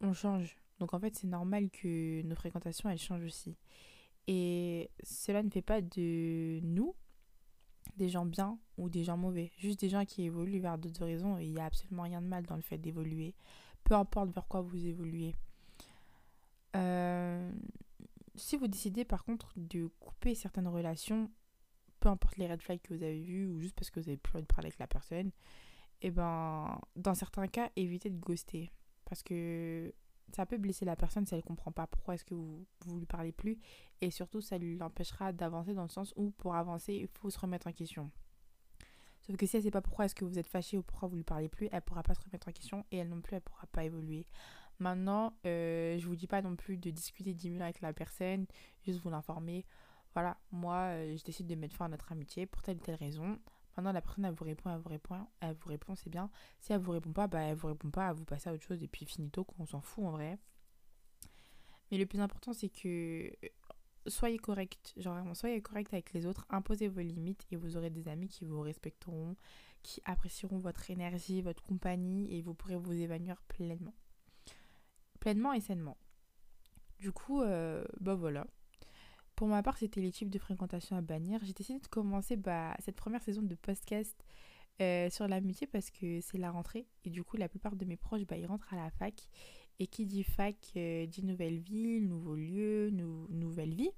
on 0.00 0.12
change. 0.12 0.56
Donc, 0.78 0.94
en 0.94 1.00
fait, 1.00 1.14
c'est 1.16 1.26
normal 1.26 1.70
que 1.70 2.22
nos 2.22 2.34
fréquentations, 2.34 2.88
elles 2.88 2.98
changent 2.98 3.24
aussi. 3.24 3.56
Et 4.26 4.90
cela 5.02 5.42
ne 5.42 5.50
fait 5.50 5.62
pas 5.62 5.80
de 5.80 6.60
nous 6.62 6.94
des 7.96 8.08
gens 8.08 8.24
bien 8.24 8.58
ou 8.78 8.88
des 8.88 9.04
gens 9.04 9.16
mauvais. 9.16 9.52
Juste 9.58 9.80
des 9.80 9.88
gens 9.88 10.04
qui 10.04 10.22
évoluent 10.22 10.60
vers 10.60 10.78
d'autres 10.78 11.02
horizons. 11.02 11.38
Et 11.38 11.46
il 11.46 11.54
n'y 11.54 11.60
a 11.60 11.64
absolument 11.64 12.04
rien 12.04 12.22
de 12.22 12.26
mal 12.26 12.46
dans 12.46 12.56
le 12.56 12.62
fait 12.62 12.78
d'évoluer. 12.78 13.34
Peu 13.90 13.96
importe 13.96 14.30
vers 14.30 14.46
quoi 14.46 14.60
vous 14.60 14.86
évoluez. 14.86 15.34
Euh, 16.76 17.50
si 18.36 18.56
vous 18.56 18.68
décidez 18.68 19.04
par 19.04 19.24
contre 19.24 19.52
de 19.56 19.88
couper 19.98 20.36
certaines 20.36 20.68
relations, 20.68 21.28
peu 21.98 22.08
importe 22.08 22.36
les 22.36 22.46
red 22.46 22.62
flags 22.62 22.80
que 22.82 22.94
vous 22.94 23.02
avez 23.02 23.20
vus 23.20 23.46
ou 23.46 23.58
juste 23.58 23.74
parce 23.74 23.90
que 23.90 23.98
vous 23.98 24.08
avez 24.08 24.16
plus 24.16 24.36
envie 24.36 24.42
de 24.42 24.46
parler 24.46 24.68
avec 24.68 24.78
la 24.78 24.86
personne, 24.86 25.26
et 26.02 26.06
eh 26.06 26.10
ben 26.12 26.80
dans 26.94 27.16
certains 27.16 27.48
cas, 27.48 27.68
évitez 27.74 28.10
de 28.10 28.20
ghoster. 28.20 28.70
Parce 29.06 29.24
que 29.24 29.92
ça 30.36 30.46
peut 30.46 30.58
blesser 30.58 30.84
la 30.84 30.94
personne 30.94 31.26
si 31.26 31.34
elle 31.34 31.42
comprend 31.42 31.72
pas 31.72 31.88
pourquoi 31.88 32.14
est-ce 32.14 32.24
que 32.24 32.34
vous, 32.34 32.64
vous 32.86 32.96
lui 32.96 33.06
parlez 33.06 33.32
plus. 33.32 33.58
Et 34.00 34.12
surtout, 34.12 34.40
ça 34.40 34.56
lui 34.56 34.80
empêchera 34.80 35.32
d'avancer 35.32 35.74
dans 35.74 35.82
le 35.82 35.88
sens 35.88 36.12
où 36.14 36.30
pour 36.30 36.54
avancer, 36.54 36.94
il 36.94 37.08
faut 37.08 37.28
se 37.28 37.40
remettre 37.40 37.66
en 37.66 37.72
question. 37.72 38.12
Sauf 39.22 39.36
que 39.36 39.46
si 39.46 39.56
elle 39.56 39.62
sait 39.62 39.70
pas 39.70 39.82
pourquoi 39.82 40.06
est-ce 40.06 40.14
que 40.14 40.24
vous 40.24 40.38
êtes 40.38 40.46
fâché 40.46 40.78
ou 40.78 40.82
pourquoi 40.82 41.08
vous 41.08 41.16
lui 41.16 41.24
parlez 41.24 41.48
plus, 41.48 41.68
elle 41.72 41.82
pourra 41.82 42.02
pas 42.02 42.14
se 42.14 42.20
remettre 42.20 42.48
en 42.48 42.52
question 42.52 42.84
et 42.90 42.98
elle 42.98 43.08
non 43.08 43.20
plus, 43.20 43.36
elle 43.36 43.42
pourra 43.42 43.66
pas 43.66 43.84
évoluer. 43.84 44.26
Maintenant, 44.78 45.34
euh, 45.46 45.98
je 45.98 46.06
vous 46.06 46.16
dis 46.16 46.26
pas 46.26 46.40
non 46.40 46.56
plus 46.56 46.78
de 46.78 46.90
discuter 46.90 47.34
10 47.34 47.50
minutes 47.50 47.62
avec 47.62 47.80
la 47.82 47.92
personne, 47.92 48.46
juste 48.82 49.00
vous 49.00 49.10
l'informer. 49.10 49.66
Voilà, 50.14 50.38
moi, 50.50 50.76
euh, 50.94 51.16
je 51.16 51.22
décide 51.22 51.46
de 51.46 51.54
mettre 51.54 51.76
fin 51.76 51.84
à 51.84 51.88
notre 51.88 52.10
amitié 52.12 52.46
pour 52.46 52.62
telle 52.62 52.78
ou 52.78 52.80
telle 52.80 52.94
raison. 52.94 53.38
Maintenant, 53.76 53.92
la 53.92 54.00
personne, 54.00 54.24
elle 54.24 54.34
vous 54.34 54.44
répond, 54.44 54.70
elle 54.70 54.80
vous 54.80 54.88
répond, 54.88 55.26
elle 55.40 55.54
vous 55.54 55.68
répond, 55.68 55.94
c'est 55.94 56.10
bien. 56.10 56.30
Si 56.60 56.72
elle 56.72 56.80
vous 56.80 56.92
répond 56.92 57.12
pas, 57.12 57.26
bah, 57.26 57.42
elle 57.42 57.56
vous 57.56 57.68
répond 57.68 57.90
pas, 57.90 58.08
elle 58.08 58.16
vous 58.16 58.24
passe 58.24 58.46
à 58.46 58.52
autre 58.52 58.64
chose 58.64 58.82
et 58.82 58.88
puis 58.88 59.04
finito, 59.04 59.46
on 59.58 59.66
s'en 59.66 59.82
fout 59.82 60.04
en 60.04 60.12
vrai. 60.12 60.38
Mais 61.90 61.98
le 61.98 62.06
plus 62.06 62.20
important, 62.20 62.52
c'est 62.52 62.68
que 62.68 63.30
soyez 64.06 64.38
correct, 64.38 64.94
genre 64.96 65.14
vraiment, 65.14 65.34
soyez 65.34 65.60
correct 65.60 65.92
avec 65.92 66.12
les 66.12 66.26
autres, 66.26 66.46
imposez 66.50 66.88
vos 66.88 67.00
limites 67.00 67.46
et 67.50 67.56
vous 67.56 67.76
aurez 67.76 67.90
des 67.90 68.08
amis 68.08 68.28
qui 68.28 68.44
vous 68.44 68.60
respecteront, 68.60 69.36
qui 69.82 70.00
apprécieront 70.04 70.58
votre 70.58 70.90
énergie, 70.90 71.42
votre 71.42 71.62
compagnie 71.62 72.34
et 72.34 72.42
vous 72.42 72.54
pourrez 72.54 72.76
vous 72.76 72.92
évanouir 72.92 73.42
pleinement 73.48 73.94
pleinement 75.20 75.52
et 75.52 75.60
sainement. 75.60 75.96
Du 76.98 77.12
coup, 77.12 77.42
euh, 77.42 77.84
bah 78.00 78.14
voilà. 78.14 78.46
Pour 79.36 79.46
ma 79.46 79.62
part, 79.62 79.78
c'était 79.78 80.00
les 80.00 80.10
types 80.10 80.28
de 80.28 80.38
fréquentation 80.38 80.96
à 80.96 81.00
bannir. 81.02 81.40
J'ai 81.44 81.52
décidé 81.52 81.78
de 81.78 81.86
commencer 81.86 82.36
bah, 82.36 82.74
cette 82.80 82.96
première 82.96 83.22
saison 83.22 83.42
de 83.42 83.54
podcast 83.54 84.22
euh, 84.82 85.08
sur 85.08 85.28
l'amitié 85.28 85.66
parce 85.66 85.90
que 85.90 86.20
c'est 86.20 86.36
la 86.36 86.50
rentrée. 86.50 86.88
Et 87.04 87.10
du 87.10 87.22
coup, 87.22 87.36
la 87.36 87.48
plupart 87.48 87.76
de 87.76 87.84
mes 87.84 87.96
proches, 87.96 88.26
bah, 88.26 88.36
ils 88.36 88.46
rentrent 88.46 88.74
à 88.74 88.76
la 88.76 88.90
fac. 88.90 89.28
Et 89.80 89.86
qui 89.86 90.06
dit 90.06 90.22
fac 90.22 90.56
euh, 90.76 91.06
dit 91.06 91.24
nouvelle 91.24 91.58
ville, 91.58 92.06
nouveau 92.06 92.36
lieu, 92.36 92.90
nouvelle 92.90 93.74
vie, 93.74 93.90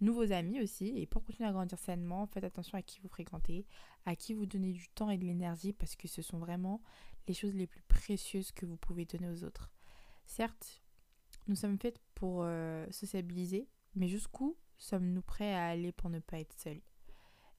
nouveaux 0.00 0.32
amis 0.32 0.60
aussi. 0.60 0.96
Et 0.96 1.06
pour 1.06 1.24
continuer 1.24 1.48
à 1.48 1.52
grandir 1.52 1.78
sainement, 1.78 2.26
faites 2.26 2.44
attention 2.44 2.78
à 2.78 2.82
qui 2.82 3.00
vous 3.00 3.08
fréquentez, 3.08 3.66
à 4.06 4.14
qui 4.14 4.32
vous 4.32 4.46
donnez 4.46 4.72
du 4.72 4.88
temps 4.88 5.10
et 5.10 5.18
de 5.18 5.24
l'énergie 5.24 5.72
parce 5.72 5.96
que 5.96 6.08
ce 6.08 6.22
sont 6.22 6.38
vraiment 6.38 6.80
les 7.26 7.34
choses 7.34 7.54
les 7.54 7.66
plus 7.66 7.82
précieuses 7.82 8.52
que 8.52 8.64
vous 8.64 8.76
pouvez 8.76 9.04
donner 9.04 9.28
aux 9.28 9.44
autres. 9.44 9.70
Certes, 10.24 10.82
nous 11.48 11.56
sommes 11.56 11.78
faits 11.78 12.00
pour 12.14 12.42
euh, 12.44 12.86
sociabiliser, 12.90 13.68
mais 13.96 14.08
jusqu'où 14.08 14.56
sommes-nous 14.78 15.22
prêts 15.22 15.52
à 15.52 15.66
aller 15.66 15.92
pour 15.92 16.10
ne 16.10 16.20
pas 16.20 16.38
être 16.38 16.54
seuls? 16.58 16.80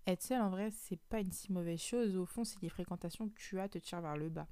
Être 0.07 0.21
seul, 0.21 0.41
en 0.41 0.49
vrai, 0.49 0.69
c'est 0.71 0.99
pas 1.09 1.19
une 1.19 1.31
si 1.31 1.51
mauvaise 1.51 1.81
chose. 1.81 2.15
Au 2.15 2.25
fond, 2.25 2.43
c'est 2.43 2.61
les 2.61 2.69
fréquentations 2.69 3.27
que 3.27 3.39
tu 3.39 3.59
as 3.59 3.67
te 3.67 3.79
tirent 3.79 4.01
vers 4.01 4.17
le 4.17 4.29
bas. 4.29 4.47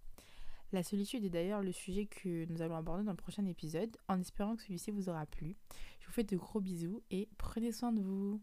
La 0.73 0.81
solitude 0.81 1.23
est 1.23 1.29
d'ailleurs 1.29 1.61
le 1.61 1.71
sujet 1.71 2.07
que 2.07 2.45
nous 2.45 2.63
allons 2.63 2.75
aborder 2.75 3.03
dans 3.03 3.11
le 3.11 3.17
prochain 3.17 3.45
épisode, 3.45 3.95
en 4.07 4.19
espérant 4.19 4.55
que 4.55 4.63
celui-ci 4.63 4.89
vous 4.89 5.07
aura 5.07 5.27
plu. 5.27 5.55
Je 5.99 6.07
vous 6.07 6.11
fais 6.11 6.23
de 6.23 6.35
gros 6.35 6.61
bisous 6.61 7.03
et 7.11 7.29
prenez 7.37 7.71
soin 7.71 7.91
de 7.91 8.01
vous. 8.01 8.41